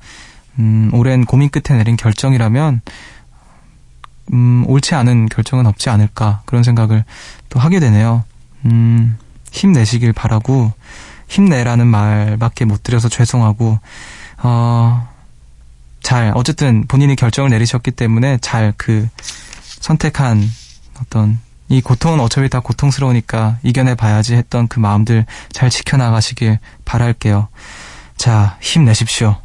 음, 0.60 0.90
오랜 0.94 1.26
고민 1.26 1.50
끝에 1.50 1.78
내린 1.78 1.98
결정이라면 1.98 2.82
음, 4.34 4.64
옳지 4.68 4.96
않은 4.96 5.28
결정은 5.28 5.66
없지 5.68 5.90
않을까 5.90 6.42
그런 6.46 6.64
생각을 6.64 7.04
또 7.50 7.60
하게 7.60 7.80
되네요. 7.80 8.24
음, 8.66 9.18
힘내시길 9.52 10.14
바라고 10.14 10.74
힘내라는 11.28 11.88
말밖에 11.88 12.66
못 12.66 12.84
드려서 12.84 13.10
죄송하고 13.10 13.80
어, 14.40 15.08
잘 16.02 16.32
어쨌든 16.36 16.86
본인이 16.88 17.16
결정을 17.16 17.50
내리셨기 17.50 17.92
때문에 17.92 18.38
잘 18.42 18.74
그 18.78 19.08
선택한 19.86 20.42
어떤 21.00 21.40
이 21.70 21.82
고통은 21.82 22.20
어차피 22.20 22.50
다 22.50 22.60
고통스러우니까 22.60 23.58
이겨내 23.62 23.94
봐야지 23.96 24.34
했던 24.34 24.68
그 24.68 24.80
마음들 24.80 25.26
잘 25.52 25.70
지켜나가시길 25.70 26.58
바랄게요. 26.86 27.48
자, 28.18 28.58
힘내십시오. 28.62 29.38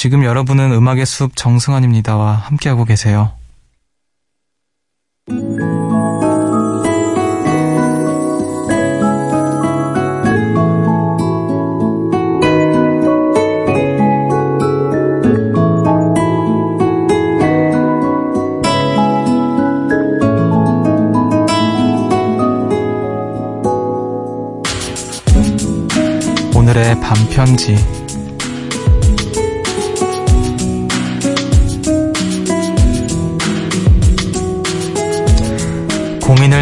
지금 0.00 0.22
여러분은 0.22 0.70
음악의 0.70 1.04
숲 1.06 1.34
정승환입니다와 1.34 2.32
함께하고 2.32 2.84
계세요. 2.84 3.32
오늘의 26.54 27.00
밤편지 27.00 27.97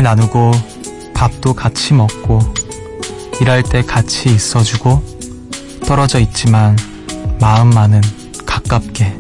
나누고 0.07 0.53
밥도 1.15 1.55
같이 1.55 1.93
먹고 1.93 2.39
일할 3.41 3.65
때 3.65 3.83
같이 3.83 4.29
있어주고 4.29 5.03
떨어져 5.85 6.21
있지만 6.21 6.77
마음만은 7.41 8.01
가깝게. 8.47 9.19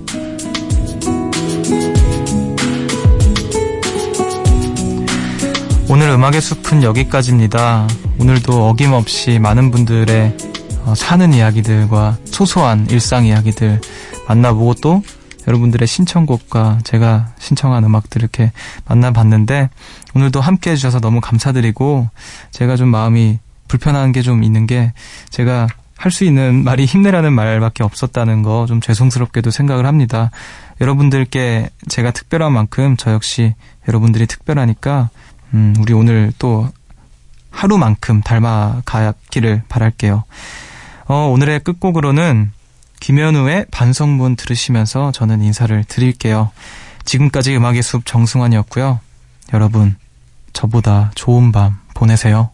오늘 5.88 6.10
음악의 6.10 6.40
숲은 6.40 6.84
여기까지입니다. 6.84 7.88
오늘도 8.20 8.68
어김없이 8.68 9.40
많은 9.40 9.72
분들의 9.72 10.36
어, 10.84 10.94
사는 10.94 11.34
이야기들과 11.34 12.16
소소한 12.26 12.86
일상 12.90 13.26
이야기들 13.26 13.80
만나보고 14.28 14.74
또 14.74 15.02
여러분들의 15.48 15.86
신청곡과 15.86 16.78
제가 16.84 17.28
신청한 17.38 17.84
음악들 17.84 18.22
이렇게 18.22 18.52
만나봤는데 18.86 19.70
오늘도 20.16 20.40
함께 20.40 20.70
해주셔서 20.70 21.00
너무 21.00 21.20
감사드리고 21.20 22.08
제가 22.50 22.76
좀 22.76 22.88
마음이 22.88 23.38
불편한 23.68 24.12
게 24.12 24.22
좀 24.22 24.42
있는 24.42 24.66
게 24.66 24.92
제가 25.28 25.66
할 25.98 26.10
수 26.12 26.24
있는 26.24 26.62
말이 26.64 26.84
힘내라는 26.86 27.32
말밖에 27.34 27.82
없었다는 27.84 28.42
거 28.42 28.64
좀 28.66 28.80
죄송스럽게도 28.80 29.50
생각을 29.50 29.84
합니다. 29.86 30.30
여러분들께 30.80 31.68
제가 31.88 32.12
특별한 32.12 32.50
만큼 32.52 32.96
저 32.96 33.12
역시 33.12 33.54
여러분들이 33.88 34.26
특별하니까 34.26 35.10
음, 35.52 35.74
우리 35.80 35.92
오늘 35.92 36.32
또 36.38 36.68
하루만큼 37.50 38.22
닮아가기를 38.22 39.62
바랄게요. 39.68 40.24
어, 41.08 41.14
오늘의 41.30 41.60
끝곡으로는 41.60 42.52
김현우의 43.00 43.66
반성문 43.70 44.36
들으시면서 44.36 45.12
저는 45.12 45.42
인사를 45.42 45.84
드릴게요. 45.84 46.50
지금까지 47.04 47.54
음악의 47.54 47.82
숲 47.82 48.04
정승환이었고요. 48.06 49.00
여러분, 49.52 49.94
저보다 50.56 51.10
좋은 51.14 51.52
밤 51.52 51.78
보내세요. 51.94 52.50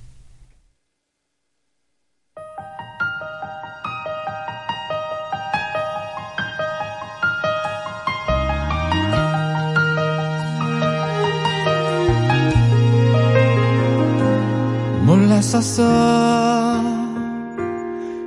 몰랐었어 15.07 15.85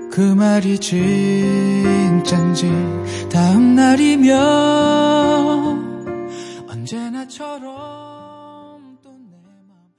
그 0.09 0.21
말이 0.21 0.79
진짠지 0.79 2.71
다음 3.29 3.75
날이면 3.75 4.38
언제나처럼 6.69 7.94